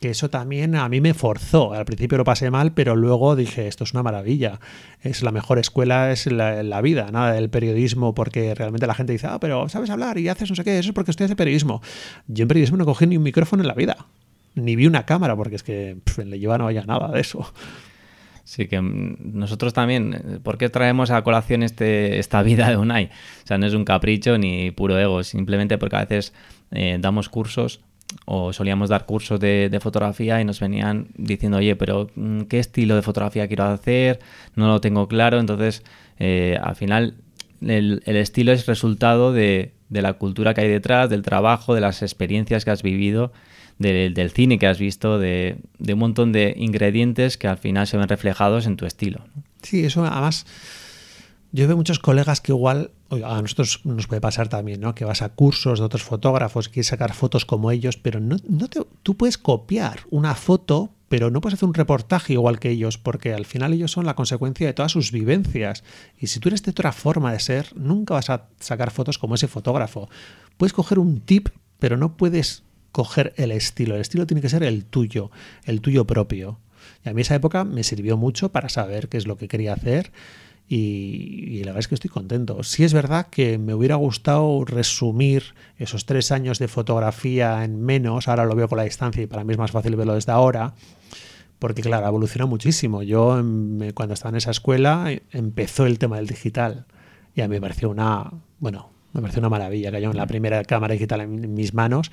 Que 0.00 0.10
eso 0.10 0.28
también 0.28 0.74
a 0.74 0.86
mí 0.90 1.00
me 1.00 1.14
forzó. 1.14 1.72
Al 1.72 1.86
principio 1.86 2.18
lo 2.18 2.24
pasé 2.24 2.50
mal, 2.50 2.72
pero 2.72 2.94
luego 2.94 3.34
dije, 3.34 3.68
esto 3.68 3.84
es 3.84 3.94
una 3.94 4.02
maravilla. 4.02 4.60
Es 5.00 5.22
la 5.22 5.30
mejor 5.30 5.58
escuela, 5.58 6.12
es 6.12 6.26
la, 6.26 6.62
la 6.62 6.82
vida, 6.82 7.10
nada 7.10 7.32
del 7.32 7.48
periodismo, 7.48 8.14
porque 8.14 8.54
realmente 8.54 8.86
la 8.86 8.94
gente 8.94 9.14
dice, 9.14 9.28
ah, 9.28 9.38
pero 9.40 9.70
sabes 9.70 9.88
hablar 9.88 10.18
y 10.18 10.28
haces 10.28 10.50
no 10.50 10.56
sé 10.56 10.64
qué, 10.64 10.78
eso 10.78 10.90
es 10.90 10.94
porque 10.94 11.10
estoy 11.10 11.24
haciendo 11.24 11.38
periodismo. 11.38 11.80
Yo 12.26 12.42
en 12.42 12.48
periodismo 12.48 12.76
no 12.76 12.84
cogí 12.84 13.06
ni 13.06 13.16
un 13.16 13.22
micrófono 13.22 13.62
en 13.62 13.68
la 13.68 13.74
vida. 13.74 13.96
Ni 14.56 14.74
vi 14.74 14.86
una 14.86 15.06
cámara, 15.06 15.36
porque 15.36 15.56
es 15.56 15.62
que 15.62 15.96
pff, 16.02 16.18
en 16.18 16.30
Lleva 16.32 16.58
no 16.58 16.66
había 16.66 16.82
nada 16.82 17.08
de 17.12 17.20
eso. 17.20 17.52
Sí, 18.46 18.68
que 18.68 18.80
mm, 18.80 19.38
nosotros 19.38 19.74
también, 19.74 20.14
eh, 20.14 20.38
¿por 20.40 20.56
qué 20.56 20.68
traemos 20.68 21.10
a 21.10 21.22
colación 21.22 21.62
este, 21.62 22.18
esta 22.18 22.42
vida 22.42 22.70
de 22.70 22.76
Unai? 22.76 23.06
O 23.06 23.46
sea, 23.46 23.58
no 23.58 23.66
es 23.66 23.74
un 23.74 23.84
capricho 23.84 24.38
ni 24.38 24.70
puro 24.70 24.98
ego, 24.98 25.22
simplemente 25.24 25.78
porque 25.78 25.96
a 25.96 26.00
veces 26.00 26.32
eh, 26.70 26.96
damos 27.00 27.28
cursos 27.28 27.80
o 28.24 28.52
solíamos 28.52 28.88
dar 28.88 29.04
cursos 29.04 29.40
de, 29.40 29.68
de 29.68 29.80
fotografía 29.80 30.40
y 30.40 30.44
nos 30.44 30.60
venían 30.60 31.08
diciendo, 31.16 31.58
oye, 31.58 31.74
pero 31.74 32.08
mm, 32.14 32.42
¿qué 32.42 32.60
estilo 32.60 32.94
de 32.94 33.02
fotografía 33.02 33.48
quiero 33.48 33.64
hacer? 33.64 34.20
No 34.54 34.68
lo 34.68 34.80
tengo 34.80 35.08
claro, 35.08 35.40
entonces 35.40 35.82
eh, 36.18 36.56
al 36.62 36.76
final 36.76 37.16
el, 37.60 38.02
el 38.06 38.16
estilo 38.16 38.52
es 38.52 38.66
resultado 38.66 39.32
de, 39.32 39.72
de 39.88 40.02
la 40.02 40.14
cultura 40.14 40.54
que 40.54 40.62
hay 40.62 40.68
detrás, 40.68 41.10
del 41.10 41.22
trabajo, 41.22 41.74
de 41.74 41.80
las 41.80 42.00
experiencias 42.02 42.64
que 42.64 42.70
has 42.70 42.82
vivido 42.84 43.32
de- 43.78 44.10
del 44.10 44.30
cine 44.30 44.58
que 44.58 44.66
has 44.66 44.78
visto, 44.78 45.18
de, 45.18 45.58
un 45.80 45.98
montón 45.98 46.32
de 46.32 46.54
ingredientes 46.56 47.36
que 47.36 47.48
al 47.48 47.58
final 47.58 47.86
se 47.86 47.96
ven 47.96 48.08
reflejados 48.08 48.66
en 48.66 48.76
tu 48.76 48.86
estilo. 48.86 49.24
Sí, 49.62 49.84
eso 49.84 50.04
además. 50.04 50.46
Yo 51.52 51.66
veo 51.66 51.76
muchos 51.76 51.98
colegas 51.98 52.40
que 52.40 52.52
igual, 52.52 52.90
a 53.10 53.40
nosotros 53.40 53.80
nos 53.84 54.06
puede 54.06 54.20
pasar 54.20 54.48
también, 54.48 54.80
¿no? 54.80 54.94
Que 54.94 55.04
vas 55.04 55.22
a 55.22 55.30
cursos 55.30 55.78
de 55.78 55.84
otros 55.86 56.02
fotógrafos, 56.02 56.68
quieres 56.68 56.88
sacar 56.88 57.14
fotos 57.14 57.44
como 57.46 57.70
ellos, 57.70 57.96
pero 57.96 58.20
no, 58.20 58.36
no 58.48 58.68
te- 58.68 58.82
tú 59.02 59.16
puedes 59.16 59.38
copiar 59.38 60.00
una 60.10 60.34
foto, 60.34 60.90
pero 61.08 61.30
no 61.30 61.40
puedes 61.40 61.54
hacer 61.54 61.68
un 61.68 61.74
reportaje 61.74 62.32
igual 62.34 62.58
que 62.58 62.70
ellos, 62.70 62.98
porque 62.98 63.32
al 63.32 63.46
final 63.46 63.72
ellos 63.72 63.92
son 63.92 64.04
la 64.06 64.16
consecuencia 64.16 64.66
de 64.66 64.74
todas 64.74 64.92
sus 64.92 65.12
vivencias. 65.12 65.82
Y 66.18 66.26
si 66.26 66.40
tú 66.40 66.48
eres 66.48 66.62
de 66.62 66.72
otra 66.72 66.92
forma 66.92 67.32
de 67.32 67.40
ser, 67.40 67.68
nunca 67.76 68.14
vas 68.14 68.28
a 68.28 68.48
sacar 68.58 68.90
fotos 68.90 69.16
como 69.16 69.36
ese 69.36 69.46
fotógrafo. 69.48 70.10
Puedes 70.58 70.72
coger 70.74 70.98
un 70.98 71.20
tip, 71.20 71.48
pero 71.78 71.96
no 71.96 72.16
puedes 72.16 72.64
coger 72.96 73.34
el 73.36 73.52
estilo. 73.52 73.94
El 73.94 74.00
estilo 74.00 74.26
tiene 74.26 74.40
que 74.40 74.48
ser 74.48 74.62
el 74.62 74.86
tuyo, 74.86 75.30
el 75.66 75.82
tuyo 75.82 76.06
propio. 76.06 76.60
Y 77.04 77.10
a 77.10 77.12
mí 77.12 77.20
esa 77.20 77.34
época 77.34 77.62
me 77.62 77.82
sirvió 77.82 78.16
mucho 78.16 78.52
para 78.52 78.70
saber 78.70 79.10
qué 79.10 79.18
es 79.18 79.26
lo 79.26 79.36
que 79.36 79.48
quería 79.48 79.74
hacer 79.74 80.12
y, 80.66 81.44
y 81.50 81.58
la 81.58 81.72
verdad 81.72 81.80
es 81.80 81.88
que 81.88 81.94
estoy 81.94 82.08
contento. 82.08 82.62
Sí 82.62 82.84
es 82.84 82.94
verdad 82.94 83.26
que 83.30 83.58
me 83.58 83.74
hubiera 83.74 83.96
gustado 83.96 84.64
resumir 84.64 85.54
esos 85.76 86.06
tres 86.06 86.32
años 86.32 86.58
de 86.58 86.68
fotografía 86.68 87.64
en 87.64 87.82
menos, 87.82 88.28
ahora 88.28 88.46
lo 88.46 88.54
veo 88.54 88.66
con 88.66 88.78
la 88.78 88.84
distancia 88.84 89.22
y 89.22 89.26
para 89.26 89.44
mí 89.44 89.52
es 89.52 89.58
más 89.58 89.72
fácil 89.72 89.94
verlo 89.94 90.14
desde 90.14 90.32
ahora, 90.32 90.72
porque 91.58 91.82
claro, 91.82 92.06
evoluciona 92.06 92.46
muchísimo. 92.46 93.02
Yo 93.02 93.38
em, 93.38 93.92
cuando 93.92 94.14
estaba 94.14 94.30
en 94.30 94.36
esa 94.36 94.52
escuela 94.52 95.12
eh, 95.12 95.22
empezó 95.32 95.84
el 95.84 95.98
tema 95.98 96.16
del 96.16 96.28
digital 96.28 96.86
y 97.34 97.42
a 97.42 97.44
mí 97.46 97.56
me 97.56 97.60
pareció 97.60 97.90
una, 97.90 98.32
bueno, 98.58 98.88
me 99.12 99.20
pareció 99.20 99.40
una 99.40 99.50
maravilla, 99.50 99.92
cayó 99.92 100.10
en 100.10 100.16
la 100.16 100.26
primera 100.26 100.64
cámara 100.64 100.94
digital 100.94 101.20
en 101.20 101.52
mis 101.52 101.74
manos 101.74 102.10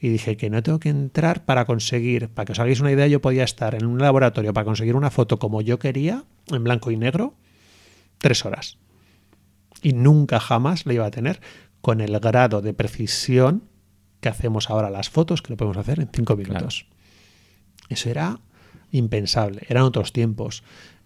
y 0.00 0.08
dije 0.08 0.36
que 0.36 0.48
no 0.48 0.62
tengo 0.62 0.80
que 0.80 0.88
entrar 0.88 1.44
para 1.44 1.66
conseguir, 1.66 2.28
para 2.30 2.46
que 2.46 2.52
os 2.52 2.58
hagáis 2.58 2.80
una 2.80 2.90
idea, 2.90 3.06
yo 3.06 3.20
podía 3.20 3.44
estar 3.44 3.74
en 3.74 3.84
un 3.84 3.98
laboratorio 3.98 4.54
para 4.54 4.64
conseguir 4.64 4.96
una 4.96 5.10
foto 5.10 5.38
como 5.38 5.60
yo 5.60 5.78
quería, 5.78 6.24
en 6.48 6.64
blanco 6.64 6.90
y 6.90 6.96
negro, 6.96 7.34
tres 8.18 8.44
horas. 8.46 8.78
Y 9.82 9.92
nunca 9.92 10.40
jamás 10.40 10.86
la 10.86 10.94
iba 10.94 11.06
a 11.06 11.10
tener 11.10 11.40
con 11.82 12.00
el 12.00 12.18
grado 12.18 12.62
de 12.62 12.72
precisión 12.72 13.64
que 14.20 14.30
hacemos 14.30 14.70
ahora 14.70 14.90
las 14.90 15.10
fotos, 15.10 15.42
que 15.42 15.52
lo 15.52 15.56
podemos 15.58 15.76
hacer 15.76 16.00
en 16.00 16.08
cinco 16.12 16.36
minutos. 16.36 16.86
Eso 17.88 18.08
era 18.08 18.40
impensable, 18.90 19.62
eran 19.68 19.82
otros 19.84 20.12
tiempos. 20.12 20.62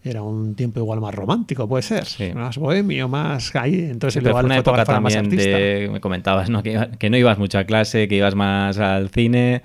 Era 0.06 0.20
un 0.22 0.54
tiempo 0.54 0.80
igual 0.80 1.00
más 1.00 1.14
romántico, 1.14 1.66
puede 1.66 1.82
ser, 1.82 2.04
Sí. 2.04 2.32
más 2.34 2.58
bohemio, 2.58 3.08
más 3.08 3.56
ahí. 3.56 3.86
Entonces, 3.90 4.22
Sí, 4.22 4.28
igual 4.28 4.42
fue 4.42 4.46
una 4.46 4.58
época 4.58 4.84
también 4.84 5.30
de, 5.30 5.88
me 5.90 6.00
comentabas, 6.00 6.50
¿no? 6.50 6.62
Que, 6.62 6.72
iba- 6.72 6.90
que 6.90 7.08
no 7.08 7.16
ibas 7.16 7.38
mucho 7.38 7.58
a 7.58 7.64
clase, 7.64 8.06
que 8.06 8.16
ibas 8.16 8.34
más 8.34 8.76
al 8.78 9.08
cine, 9.08 9.62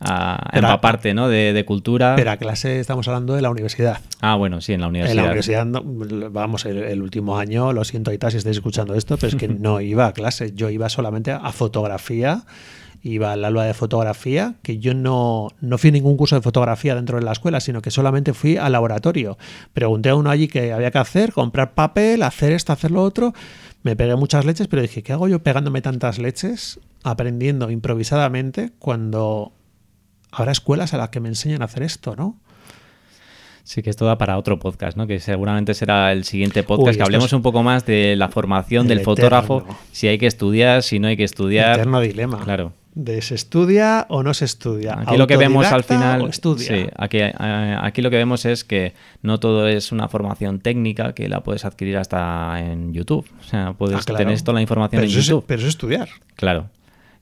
a, 0.00 0.48
Pero- 0.50 0.66
empaparte, 0.68 1.12
¿no? 1.12 1.28
De, 1.28 1.52
de 1.52 1.64
cultura. 1.66 2.14
Pero 2.16 2.30
a 2.30 2.36
clase 2.38 2.80
estamos 2.80 3.06
hablando 3.06 3.34
de 3.34 3.42
la 3.42 3.50
universidad. 3.50 3.98
ah, 4.22 4.34
bueno, 4.34 4.60
sí, 4.62 4.72
en 4.72 4.80
la 4.80 4.88
universidad. 4.88 5.12
En 5.12 5.16
la 5.18 5.30
universidad, 5.30 5.66
no- 5.66 5.82
vamos, 6.30 6.64
el, 6.64 6.78
el 6.78 7.02
último 7.02 7.36
año, 7.38 7.72
lo 7.74 7.84
siento 7.84 8.10
ahorita 8.10 8.30
si 8.30 8.38
estáis 8.38 8.56
escuchando 8.56 8.94
esto, 8.94 9.16
pero 9.18 9.28
es 9.28 9.36
que 9.36 9.46
no 9.48 9.80
iba 9.82 10.06
a 10.06 10.12
clase, 10.12 10.52
yo 10.54 10.70
iba 10.70 10.88
solamente 10.88 11.32
a 11.32 11.52
fotografía, 11.52 12.44
iba 13.04 13.32
al 13.32 13.44
aula 13.44 13.64
de 13.64 13.74
fotografía, 13.74 14.54
que 14.62 14.78
yo 14.78 14.94
no, 14.94 15.48
no 15.60 15.76
fui 15.78 15.88
a 15.88 15.92
ningún 15.92 16.16
curso 16.16 16.36
de 16.36 16.42
fotografía 16.42 16.94
dentro 16.94 17.18
de 17.18 17.24
la 17.24 17.32
escuela, 17.32 17.58
sino 17.60 17.82
que 17.82 17.90
solamente 17.90 18.32
fui 18.32 18.56
al 18.56 18.72
laboratorio. 18.72 19.36
Pregunté 19.74 20.10
a 20.10 20.14
uno 20.14 20.30
allí 20.30 20.46
qué 20.48 20.72
había 20.72 20.90
que 20.92 20.98
hacer, 20.98 21.32
comprar 21.32 21.74
papel, 21.74 22.22
hacer 22.22 22.52
esto, 22.52 22.72
hacer 22.72 22.90
lo 22.92 23.02
otro. 23.02 23.32
Me 23.82 23.96
pegué 23.96 24.14
muchas 24.14 24.44
leches, 24.44 24.68
pero 24.68 24.82
dije, 24.82 25.02
¿qué 25.02 25.12
hago 25.12 25.26
yo 25.26 25.42
pegándome 25.42 25.82
tantas 25.82 26.18
leches, 26.20 26.78
aprendiendo 27.02 27.70
improvisadamente, 27.72 28.70
cuando 28.78 29.52
habrá 30.30 30.52
escuelas 30.52 30.94
a 30.94 30.98
las 30.98 31.08
que 31.08 31.18
me 31.18 31.28
enseñan 31.28 31.62
a 31.62 31.64
hacer 31.64 31.82
esto, 31.82 32.14
¿no? 32.14 32.38
Sí, 33.64 33.82
que 33.82 33.90
esto 33.90 34.04
da 34.06 34.18
para 34.18 34.38
otro 34.38 34.58
podcast, 34.58 34.96
¿no? 34.96 35.06
Que 35.06 35.20
seguramente 35.20 35.74
será 35.74 36.10
el 36.12 36.24
siguiente 36.24 36.62
podcast, 36.64 36.90
Uy, 36.94 36.96
que 36.96 37.02
hablemos 37.02 37.26
es- 37.26 37.32
un 37.32 37.42
poco 37.42 37.62
más 37.62 37.84
de 37.86 38.16
la 38.16 38.28
formación 38.28 38.82
El 38.82 38.88
del 38.98 39.00
fotógrafo, 39.04 39.58
eterno. 39.58 39.78
si 39.92 40.08
hay 40.08 40.18
que 40.18 40.26
estudiar, 40.26 40.82
si 40.82 40.98
no 40.98 41.08
hay 41.08 41.16
que 41.16 41.24
estudiar. 41.24 41.74
Eterno 41.76 42.00
dilema. 42.00 42.38
Claro. 42.44 42.72
De 42.94 43.22
se 43.22 43.34
estudia 43.34 44.06
o 44.10 44.22
no 44.22 44.34
se 44.34 44.44
estudia. 44.44 44.98
Aquí 45.00 45.16
lo 45.16 45.26
que 45.26 45.36
vemos 45.38 45.66
al 45.66 45.82
final, 45.82 46.30
sí, 46.58 46.86
aquí, 46.96 47.18
eh, 47.20 47.32
aquí 47.80 48.02
lo 48.02 48.10
que 48.10 48.16
vemos 48.16 48.44
es 48.44 48.64
que 48.64 48.92
no 49.22 49.40
todo 49.40 49.66
es 49.66 49.92
una 49.92 50.08
formación 50.08 50.60
técnica 50.60 51.14
que 51.14 51.28
la 51.28 51.42
puedes 51.42 51.64
adquirir 51.64 51.96
hasta 51.96 52.60
en 52.60 52.92
YouTube. 52.92 53.26
O 53.40 53.44
sea, 53.44 53.72
puedes 53.72 53.96
Ah, 53.96 54.02
claro. 54.04 54.18
tener 54.24 54.40
toda 54.42 54.54
la 54.56 54.60
información 54.62 54.90
pero 55.00 55.04
en 55.04 55.10
eso 55.10 55.20
es- 55.20 55.26
YouTube. 55.26 55.44
pero 55.46 55.58
eso 55.60 55.68
es 55.68 55.74
estudiar. 55.74 56.08
Claro. 56.36 56.68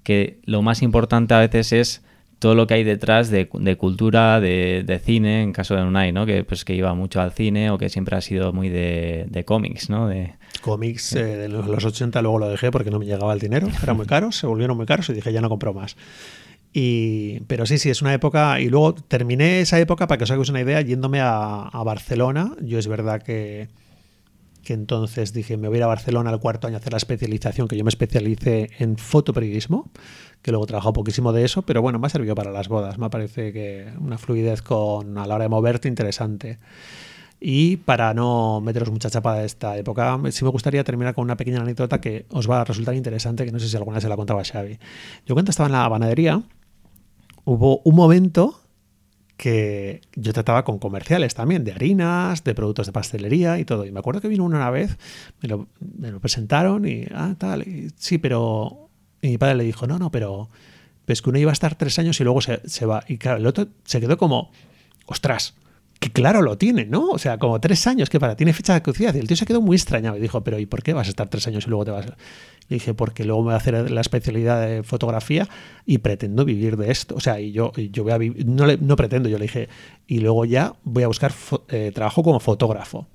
Que 0.02 0.38
lo 0.44 0.62
más 0.62 0.83
importante 0.83 1.35
a 1.35 1.38
veces 1.38 1.72
es 1.72 2.02
todo 2.40 2.54
lo 2.54 2.66
que 2.66 2.74
hay 2.74 2.85
detrás 2.85 3.30
de, 3.30 3.48
de 3.52 3.76
cultura, 3.76 4.40
de, 4.40 4.83
de 4.85 4.98
cine, 4.98 5.42
en 5.42 5.52
caso 5.52 5.76
de 5.76 5.83
Unai, 5.83 6.11
¿no? 6.11 6.24
Que 6.26 6.42
pues 6.42 6.64
que 6.64 6.74
iba 6.74 6.92
mucho 6.94 7.20
al 7.20 7.33
cine 7.33 7.70
o 7.70 7.76
que 7.78 7.90
siempre 7.90 8.16
ha 8.16 8.20
sido 8.22 8.52
muy 8.54 8.70
de, 8.70 9.26
de 9.28 9.44
cómics, 9.44 9.90
¿no? 9.90 10.09
De, 10.09 10.33
Cómics 10.60 11.14
eh, 11.14 11.24
de 11.24 11.48
los 11.48 11.66
los 11.66 11.84
80 11.84 12.22
luego 12.22 12.38
lo 12.38 12.48
dejé 12.48 12.70
porque 12.70 12.90
no 12.90 12.98
me 12.98 13.06
llegaba 13.06 13.32
el 13.32 13.40
dinero, 13.40 13.68
eran 13.82 13.96
muy 13.96 14.06
caros, 14.06 14.36
se 14.36 14.46
volvieron 14.46 14.76
muy 14.76 14.86
caros 14.86 15.08
y 15.08 15.14
dije 15.14 15.32
ya 15.32 15.40
no 15.40 15.48
compro 15.48 15.72
más. 15.74 15.96
Y, 16.72 17.40
pero 17.48 17.66
sí, 17.66 17.78
sí, 17.78 17.90
es 17.90 18.00
una 18.00 18.14
época. 18.14 18.60
Y 18.60 18.68
luego 18.68 18.94
terminé 18.94 19.60
esa 19.60 19.80
época, 19.80 20.06
para 20.06 20.18
que 20.18 20.24
os 20.24 20.30
hagáis 20.30 20.48
una 20.50 20.60
idea, 20.60 20.80
yéndome 20.80 21.20
a, 21.20 21.62
a 21.62 21.82
Barcelona. 21.82 22.54
Yo 22.62 22.78
es 22.78 22.86
verdad 22.86 23.22
que, 23.22 23.68
que 24.62 24.74
entonces 24.74 25.32
dije, 25.32 25.56
me 25.56 25.68
voy 25.68 25.76
a 25.76 25.78
ir 25.78 25.82
a 25.84 25.88
Barcelona 25.88 26.30
al 26.30 26.40
cuarto 26.40 26.66
año 26.66 26.76
a 26.76 26.80
hacer 26.80 26.92
la 26.92 26.98
especialización, 26.98 27.68
que 27.68 27.76
yo 27.76 27.84
me 27.84 27.88
especialicé 27.88 28.70
en 28.78 28.96
fotoperiodismo, 28.96 29.90
que 30.42 30.52
luego 30.52 30.66
he 30.66 30.92
poquísimo 30.92 31.32
de 31.32 31.44
eso, 31.44 31.62
pero 31.62 31.82
bueno, 31.82 31.98
me 31.98 32.06
ha 32.06 32.10
servido 32.10 32.34
para 32.34 32.50
las 32.50 32.68
bodas. 32.68 32.98
Me 32.98 33.10
parece 33.10 33.52
que 33.52 33.92
una 33.98 34.18
fluidez 34.18 34.62
con 34.62 35.18
a 35.18 35.26
la 35.26 35.34
hora 35.34 35.44
de 35.44 35.48
moverte 35.48 35.88
interesante. 35.88 36.58
Y 37.40 37.79
para 37.79 38.12
no 38.12 38.61
meteros 38.61 38.90
mucha 38.90 39.09
chapa 39.09 39.37
de 39.37 39.46
esta 39.46 39.76
época, 39.79 40.20
sí 40.31 40.44
me 40.44 40.50
gustaría 40.50 40.85
terminar 40.85 41.14
con 41.14 41.24
una 41.24 41.38
pequeña 41.38 41.62
anécdota 41.62 41.98
que 41.98 42.26
os 42.29 42.48
va 42.48 42.61
a 42.61 42.64
resultar 42.64 42.94
interesante, 42.94 43.46
que 43.46 43.53
no 43.53 43.59
sé 43.59 43.68
si 43.68 43.76
alguna 43.76 43.98
se 44.00 44.11
la 44.11 44.16
contaba 44.16 44.44
Xavi. 44.44 44.79
Yo 45.26 45.35
cuando 45.35 45.50
estaba 45.50 45.66
en 45.66 45.72
la 45.72 45.88
panadería, 45.88 46.42
hubo 47.44 47.81
un 47.85 47.96
momento 47.96 48.61
que 49.38 50.03
yo 50.16 50.35
trataba 50.35 50.66
con 50.66 50.79
comerciales 50.79 51.35
también, 51.35 51.64
de 51.64 51.72
harinas, 51.72 52.44
de 52.44 52.55
productos 52.55 52.85
de 52.85 52.92
pastelería 52.92 53.59
y 53.59 53.64
todo. 53.64 53.87
Y 53.87 53.90
me 53.90 54.00
acuerdo 54.00 54.20
que 54.20 54.29
vino 54.29 54.44
uno 54.44 54.59
una 54.59 54.68
vez, 54.68 54.98
me 55.40 55.48
lo, 55.48 56.20
presentaron 56.20 56.87
y, 56.87 57.07
ah, 57.14 57.35
tal, 57.38 57.62
y, 57.66 57.90
sí, 57.96 58.18
pero... 58.18 58.90
Y 59.22 59.29
mi 59.29 59.38
padre 59.38 59.55
le 59.55 59.64
dijo, 59.64 59.87
no, 59.87 59.98
no, 59.98 60.11
pero... 60.11 60.50
Pues 61.07 61.22
que 61.22 61.31
uno 61.31 61.38
iba 61.38 61.50
a 61.50 61.55
estar 61.55 61.74
tres 61.74 61.98
años 61.98 62.20
y 62.20 62.24
luego 62.24 62.42
se, 62.42 62.61
se 62.68 62.85
va. 62.85 63.03
Y 63.09 63.16
claro, 63.16 63.38
el 63.38 63.46
otro 63.46 63.66
se 63.85 63.98
quedó 64.00 64.18
como, 64.18 64.53
ostras, 65.07 65.55
que 66.00 66.10
claro 66.10 66.40
lo 66.40 66.56
tiene, 66.56 66.86
¿no? 66.86 67.10
O 67.10 67.18
sea, 67.18 67.38
como 67.38 67.60
tres 67.60 67.86
años, 67.86 68.08
que 68.08 68.18
para, 68.18 68.34
tiene 68.34 68.54
fecha 68.54 68.72
de 68.72 68.80
caducidad. 68.80 69.14
Y 69.14 69.18
el 69.18 69.28
tío 69.28 69.36
se 69.36 69.44
quedó 69.44 69.60
muy 69.60 69.76
extrañado 69.76 70.16
y 70.16 70.20
dijo, 70.20 70.42
pero 70.42 70.58
¿y 70.58 70.64
por 70.64 70.82
qué 70.82 70.94
vas 70.94 71.06
a 71.06 71.10
estar 71.10 71.28
tres 71.28 71.46
años 71.46 71.66
y 71.66 71.68
luego 71.68 71.84
te 71.84 71.90
vas? 71.90 72.06
Le 72.06 72.76
dije, 72.76 72.94
porque 72.94 73.24
luego 73.24 73.42
me 73.42 73.46
voy 73.46 73.54
a 73.54 73.56
hacer 73.58 73.90
la 73.90 74.00
especialidad 74.00 74.66
de 74.66 74.82
fotografía 74.82 75.46
y 75.84 75.98
pretendo 75.98 76.46
vivir 76.46 76.78
de 76.78 76.90
esto. 76.90 77.16
O 77.16 77.20
sea, 77.20 77.38
y 77.38 77.52
yo, 77.52 77.72
yo 77.74 78.02
voy 78.02 78.12
a 78.12 78.18
vivir, 78.18 78.46
no, 78.46 78.66
no 78.66 78.96
pretendo, 78.96 79.28
yo 79.28 79.36
le 79.36 79.42
dije, 79.42 79.68
y 80.06 80.20
luego 80.20 80.46
ya 80.46 80.72
voy 80.84 81.02
a 81.02 81.06
buscar 81.06 81.34
eh, 81.68 81.92
trabajo 81.94 82.22
como 82.22 82.40
fotógrafo. 82.40 83.06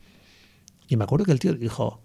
Y 0.88 0.96
me 0.96 1.06
acuerdo 1.06 1.26
que 1.26 1.32
el 1.32 1.40
tío 1.40 1.54
dijo, 1.56 2.02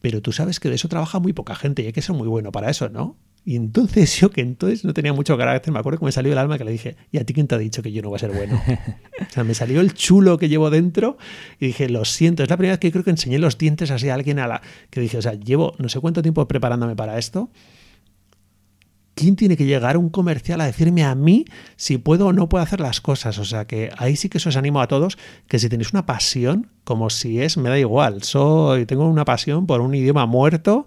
pero 0.00 0.22
tú 0.22 0.30
sabes 0.30 0.60
que 0.60 0.68
de 0.68 0.76
eso 0.76 0.86
trabaja 0.86 1.18
muy 1.18 1.32
poca 1.32 1.56
gente 1.56 1.82
y 1.82 1.86
hay 1.86 1.92
que 1.92 2.02
ser 2.02 2.14
muy 2.14 2.28
bueno 2.28 2.52
para 2.52 2.70
eso, 2.70 2.88
¿no? 2.88 3.16
Y 3.48 3.54
entonces 3.54 4.18
yo 4.18 4.28
que 4.30 4.40
entonces 4.40 4.84
no 4.84 4.92
tenía 4.92 5.12
mucho 5.12 5.38
carácter, 5.38 5.72
me 5.72 5.78
acuerdo 5.78 6.00
que 6.00 6.04
me 6.04 6.10
salió 6.10 6.32
el 6.32 6.38
alma 6.38 6.58
que 6.58 6.64
le 6.64 6.72
dije, 6.72 6.96
¿y 7.12 7.18
a 7.18 7.24
ti 7.24 7.32
quién 7.32 7.46
te 7.46 7.54
ha 7.54 7.58
dicho 7.58 7.80
que 7.80 7.92
yo 7.92 8.02
no 8.02 8.08
voy 8.08 8.16
a 8.16 8.18
ser 8.18 8.32
bueno? 8.32 8.60
o 9.20 9.32
sea, 9.32 9.44
me 9.44 9.54
salió 9.54 9.80
el 9.80 9.94
chulo 9.94 10.36
que 10.36 10.48
llevo 10.48 10.68
dentro 10.68 11.16
y 11.60 11.68
dije, 11.68 11.88
lo 11.88 12.04
siento, 12.04 12.42
es 12.42 12.50
la 12.50 12.56
primera 12.56 12.72
vez 12.72 12.80
que 12.80 12.90
creo 12.90 13.04
que 13.04 13.10
enseñé 13.10 13.38
los 13.38 13.56
dientes 13.56 13.92
así 13.92 14.08
a 14.08 14.14
alguien 14.14 14.40
a 14.40 14.48
la 14.48 14.62
que 14.90 15.00
dije, 15.00 15.16
o 15.16 15.22
sea, 15.22 15.34
llevo 15.34 15.76
no 15.78 15.88
sé 15.88 16.00
cuánto 16.00 16.22
tiempo 16.22 16.46
preparándome 16.48 16.96
para 16.96 17.18
esto. 17.18 17.48
¿Quién 19.14 19.36
tiene 19.36 19.56
que 19.56 19.64
llegar 19.64 19.96
un 19.96 20.10
comercial 20.10 20.60
a 20.60 20.66
decirme 20.66 21.04
a 21.04 21.14
mí 21.14 21.44
si 21.76 21.98
puedo 21.98 22.26
o 22.26 22.32
no 22.32 22.48
puedo 22.48 22.64
hacer 22.64 22.80
las 22.80 23.00
cosas? 23.00 23.38
O 23.38 23.44
sea 23.44 23.64
que 23.64 23.90
ahí 23.96 24.16
sí 24.16 24.28
que 24.28 24.38
os 24.38 24.56
animo 24.56 24.80
a 24.80 24.88
todos 24.88 25.16
que 25.46 25.60
si 25.60 25.68
tenéis 25.68 25.92
una 25.92 26.04
pasión, 26.04 26.68
como 26.82 27.10
si 27.10 27.40
es, 27.40 27.56
me 27.56 27.68
da 27.68 27.78
igual, 27.78 28.24
soy, 28.24 28.86
tengo 28.86 29.08
una 29.08 29.24
pasión 29.24 29.66
por 29.66 29.80
un 29.80 29.94
idioma 29.94 30.26
muerto, 30.26 30.84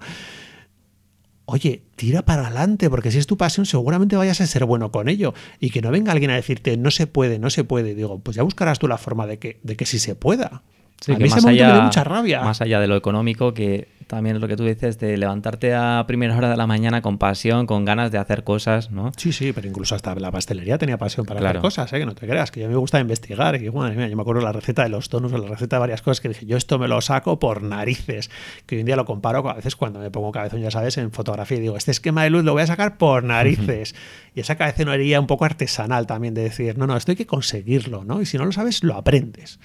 oye, 1.49 1.81
tira 1.95 2.23
para 2.23 2.47
adelante, 2.47 2.89
porque 2.89 3.11
si 3.11 3.17
es 3.17 3.27
tu 3.27 3.37
pasión, 3.37 3.65
seguramente 3.65 4.15
vayas 4.15 4.39
a 4.41 4.47
ser 4.47 4.65
bueno 4.65 4.91
con 4.91 5.09
ello. 5.09 5.33
Y 5.59 5.69
que 5.71 5.81
no 5.81 5.91
venga 5.91 6.11
alguien 6.11 6.31
a 6.31 6.35
decirte, 6.35 6.77
no 6.77 6.91
se 6.91 7.07
puede, 7.07 7.39
no 7.39 7.49
se 7.49 7.63
puede. 7.63 7.95
Digo, 7.95 8.19
pues 8.19 8.37
ya 8.37 8.43
buscarás 8.43 8.79
tú 8.79 8.87
la 8.87 8.97
forma 8.97 9.27
de 9.27 9.39
que, 9.39 9.59
de 9.63 9.75
que 9.75 9.85
sí 9.85 9.99
se 9.99 10.15
pueda. 10.15 10.63
Sí, 11.01 11.13
a 11.13 11.15
que 11.15 11.23
mí 11.23 11.29
ese 11.29 11.37
allá, 11.47 11.67
me 11.67 11.73
dio 11.73 11.81
mucha 11.83 12.03
rabia. 12.03 12.41
Más 12.41 12.61
allá 12.61 12.79
de 12.79 12.87
lo 12.87 12.95
económico, 12.95 13.53
que 13.53 13.87
también 14.09 14.35
es 14.37 14.41
lo 14.41 14.47
que 14.47 14.55
tú 14.57 14.65
dices, 14.65 14.97
de 14.97 15.15
levantarte 15.17 15.75
a 15.75 16.03
primera 16.07 16.35
hora 16.35 16.49
de 16.49 16.57
la 16.57 16.65
mañana 16.65 17.03
con 17.03 17.19
pasión, 17.19 17.67
con 17.67 17.85
ganas 17.85 18.11
de 18.11 18.17
hacer 18.17 18.43
cosas, 18.43 18.89
¿no? 18.89 19.11
Sí, 19.15 19.31
sí, 19.31 19.53
pero 19.53 19.67
incluso 19.67 19.93
hasta 19.93 20.15
la 20.15 20.31
pastelería 20.31 20.79
tenía 20.79 20.97
pasión 20.97 21.27
para 21.27 21.39
Claro. 21.39 21.59
hacer 21.59 21.61
cosas, 21.61 21.93
¿eh? 21.93 21.99
que 21.99 22.05
no 22.07 22.15
te 22.15 22.27
creas, 22.27 22.49
que 22.49 22.61
mí 22.61 22.67
me 22.67 22.75
gusta 22.75 22.99
investigar. 22.99 23.55
Y 23.61 23.69
madre 23.69 23.95
mía, 23.95 24.07
yo 24.07 24.15
me 24.15 24.23
acuerdo 24.23 24.41
la 24.41 24.51
receta 24.51 24.81
de 24.81 24.89
los 24.89 25.09
donuts 25.09 25.33
o 25.35 25.37
la 25.37 25.47
receta 25.47 25.75
de 25.75 25.79
varias 25.81 26.01
cosas 26.01 26.21
que 26.21 26.29
dije, 26.29 26.47
yo 26.47 26.57
esto 26.57 26.79
me 26.79 26.87
lo 26.87 26.99
saco 27.01 27.37
por 27.37 27.61
narices. 27.61 28.31
Que 28.65 28.75
hoy 28.75 28.79
en 28.81 28.87
día 28.87 28.95
lo 28.95 29.05
comparo 29.05 29.43
con- 29.43 29.51
a 29.51 29.55
veces 29.55 29.75
cuando 29.75 29.99
me 29.99 30.09
pongo 30.09 30.31
cabezón, 30.31 30.59
ya 30.61 30.71
sabes, 30.71 30.97
en 30.97 31.11
fotografía 31.11 31.57
y 31.57 31.61
digo, 31.61 31.77
este 31.77 31.91
esquema 31.91 32.23
de 32.23 32.31
luz 32.31 32.43
lo 32.43 32.53
voy 32.53 32.63
a 32.63 32.67
sacar 32.67 32.97
por 32.97 33.23
narices. 33.23 33.93
y 34.35 34.39
esa 34.41 34.55
cabezonería 34.55 35.19
un 35.19 35.27
poco 35.27 35.45
artesanal 35.45 36.07
también 36.07 36.33
de 36.33 36.41
decir, 36.43 36.77
no, 36.77 36.87
no, 36.87 36.97
esto 36.97 37.11
hay 37.11 37.15
que 37.15 37.25
conseguirlo, 37.27 38.03
¿no? 38.05 38.21
Y 38.21 38.25
si 38.25 38.37
no 38.39 38.45
lo 38.45 38.51
sabes, 38.51 38.83
lo 38.83 38.95
aprendes. 38.95 39.59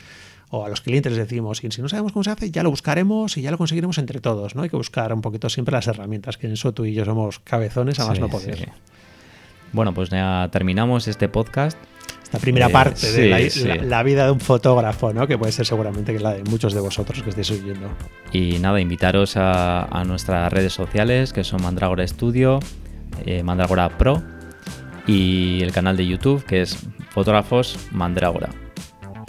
O 0.57 0.65
a 0.65 0.69
los 0.69 0.81
clientes 0.83 1.11
les 1.11 1.19
decimos, 1.29 1.59
si 1.59 1.83
no 1.83 1.89
sabemos 1.89 2.13
cómo 2.13 2.23
se 2.23 2.31
hace, 2.31 2.51
ya 2.53 2.63
lo 2.63 2.71
buscaremos 2.71 3.37
y 3.37 3.43
ya 3.43 3.51
lo 3.51 3.59
conseguiremos 3.59 3.99
entre 3.99 4.21
todos, 4.21 4.55
¿no? 4.55 4.63
Hay 4.63 4.69
que 4.71 4.77
buscar 4.77 5.13
un 5.13 5.21
poquito 5.21 5.49
siempre 5.49 5.73
las 5.73 5.89
herramientas, 5.89 6.37
que 6.39 6.47
en 6.47 6.53
eso 6.53 6.73
tú 6.73 6.85
y 6.85 6.95
yo 6.95 7.05
somos 7.05 7.41
cabezones, 7.41 7.99
a 7.99 8.07
más 8.07 8.17
Sí, 8.17 8.21
no 8.21 8.29
poder. 8.29 8.57
sí. 8.59 8.65
Bueno, 9.73 9.93
pues 9.93 10.11
ya 10.11 10.49
terminamos 10.53 11.09
este 11.09 11.29
podcast. 11.29 11.77
Esta 12.23 12.39
primera 12.39 12.67
Eh, 12.67 12.71
parte 12.71 13.11
de 13.11 13.29
la, 13.29 13.51
sí. 13.51 13.65
la- 13.65 13.77
la 13.77 14.03
vida 14.05 14.27
de 14.27 14.31
un 14.31 14.39
fotógrafo, 14.41 15.13
¿no? 15.13 15.27
Que 15.27 15.37
puede 15.37 15.51
ser 15.51 15.67
seguramente 15.67 16.13
que 16.13 16.21
la 16.21 16.35
de 16.35 16.45
muchos 16.45 16.73
de 16.73 16.81
vosotros 16.81 17.21
que 17.23 17.31
estéis 17.31 17.51
oyendo. 17.51 17.89
Y 18.33 18.59
nada, 18.61 18.81
invitaros 18.81 19.37
a, 19.37 19.85
a 19.87 20.05
nuestras 20.05 20.53
redes 20.53 20.73
sociales, 20.73 21.33
que 21.33 21.43
son 21.43 21.63
Mandragora 21.63 22.07
Studio, 22.07 22.61
eh, 23.27 23.43
Mandragora 23.43 23.89
Pro, 23.99 24.23
y 25.07 25.61
el 25.63 25.73
canal 25.73 25.97
de 25.97 26.07
YouTube, 26.07 26.45
que 26.45 26.63
es 26.63 26.79
Fotógrafos 27.11 27.77
Mandragora. 27.91 28.51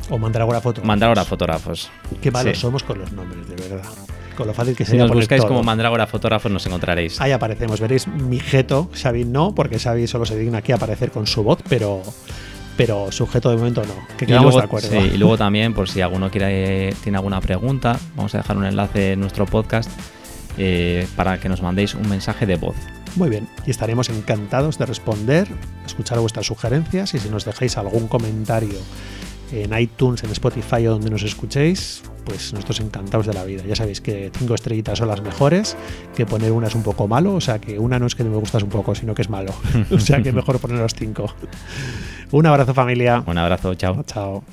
O 0.10 0.18
Mandragora 0.18 0.62
Fotos. 0.62 0.84
Mandragora 0.84 1.26
Fotógrafos. 1.26 1.90
Qué 2.22 2.32
malos 2.32 2.56
Sí. 2.56 2.62
somos 2.62 2.84
con 2.84 3.00
los 3.00 3.12
nombres, 3.12 3.48
de 3.48 3.56
verdad. 3.56 3.90
Con 4.38 4.48
lo 4.48 4.54
fácil 4.54 4.76
que 4.76 4.84
Si 4.84 4.92
sería 4.92 5.04
nos 5.04 5.12
poner 5.12 5.24
buscáis 5.24 5.42
todo. 5.42 5.48
como 5.50 5.64
Mandragora 5.64 6.06
Fotógrafos 6.08 6.52
nos 6.52 6.66
encontraréis. 6.66 7.20
Ahí 7.22 7.32
aparecemos, 7.32 7.80
veréis 7.80 8.08
mi 8.08 8.40
jeto, 8.40 8.90
Xavi 8.94 9.24
no, 9.26 9.56
porque 9.56 9.80
Xavi 9.80 10.08
solo 10.08 10.26
se 10.26 10.38
digna 10.38 10.58
aquí 10.60 10.72
a 10.74 10.76
aparecer 10.76 11.10
con 11.12 11.26
su 11.26 11.42
voz, 11.42 11.60
pero, 11.70 12.02
pero 12.78 13.12
sujeto 13.12 13.50
de 13.50 13.58
momento 13.58 13.82
no. 13.86 13.94
Que 14.18 14.26
quedamos 14.28 14.54
luego, 14.54 14.60
de 14.60 14.64
acuerdo. 14.66 14.90
sí, 14.90 14.98
y 15.14 15.18
luego 15.18 15.38
también, 15.46 15.74
por 15.74 15.88
si 15.90 16.02
alguno 16.02 16.30
quiere, 16.30 16.94
tiene 17.02 17.18
alguna 17.18 17.40
pregunta, 17.42 17.98
vamos 18.16 18.36
a 18.36 18.40
dejar 18.40 18.58
un 18.58 18.66
enlace 18.66 19.14
en 19.14 19.22
nuestro 19.22 19.46
podcast 19.46 19.90
eh, 20.58 21.08
para 21.16 21.40
que 21.40 21.48
nos 21.50 21.62
mandéis 21.62 21.96
un 21.96 22.08
mensaje 22.10 22.46
de 22.46 22.58
voz. 22.58 22.76
Muy 23.16 23.30
bien, 23.30 23.48
y 23.66 23.72
estaremos 23.72 24.10
encantados 24.10 24.78
de 24.78 24.86
responder, 24.86 25.48
escuchar 25.86 26.20
vuestras 26.20 26.46
sugerencias 26.46 27.14
y 27.14 27.20
si 27.20 27.30
nos 27.30 27.46
dejáis 27.46 27.78
algún 27.78 28.10
comentario 28.10 28.78
en 29.52 29.78
iTunes, 29.78 30.24
en 30.24 30.32
Spotify 30.32 30.88
o 30.88 30.92
donde 30.92 31.10
nos 31.10 31.24
escuchéis, 31.24 32.04
pues 32.26 32.54
nosotros 32.54 32.80
encantados 32.80 33.28
de 33.28 33.34
la 33.34 33.44
vida. 33.44 33.64
Ya 33.68 33.76
sabéis 33.76 34.02
que 34.02 34.32
cinco 34.38 34.56
estrellitas 34.56 34.98
son 34.98 35.08
las 35.08 35.22
mejores, 35.22 35.78
que 36.16 36.26
poner 36.26 36.52
una 36.52 36.68
es 36.68 36.76
un 36.76 36.84
poco 36.84 37.08
malo, 37.08 37.36
o 37.36 37.42
sea 37.42 37.60
que 37.60 37.80
una 37.80 38.00
no 38.00 38.08
es 38.08 38.16
que 38.16 38.24
no 38.24 38.32
me 38.32 38.38
gustas 38.38 38.64
un 38.64 38.70
poco, 38.70 38.96
sino 38.96 39.14
que 39.14 39.22
es 39.22 39.30
malo. 39.30 39.54
o 39.92 40.00
sea 40.00 40.22
que 40.22 40.32
mejor 40.32 40.60
poner 40.60 40.80
los 40.80 40.94
cinco. 40.94 41.34
Un 42.32 42.46
abrazo 42.46 42.74
familia. 42.74 43.24
Un 43.26 43.38
abrazo, 43.38 43.76
chao. 43.76 44.04
Chao. 44.06 44.44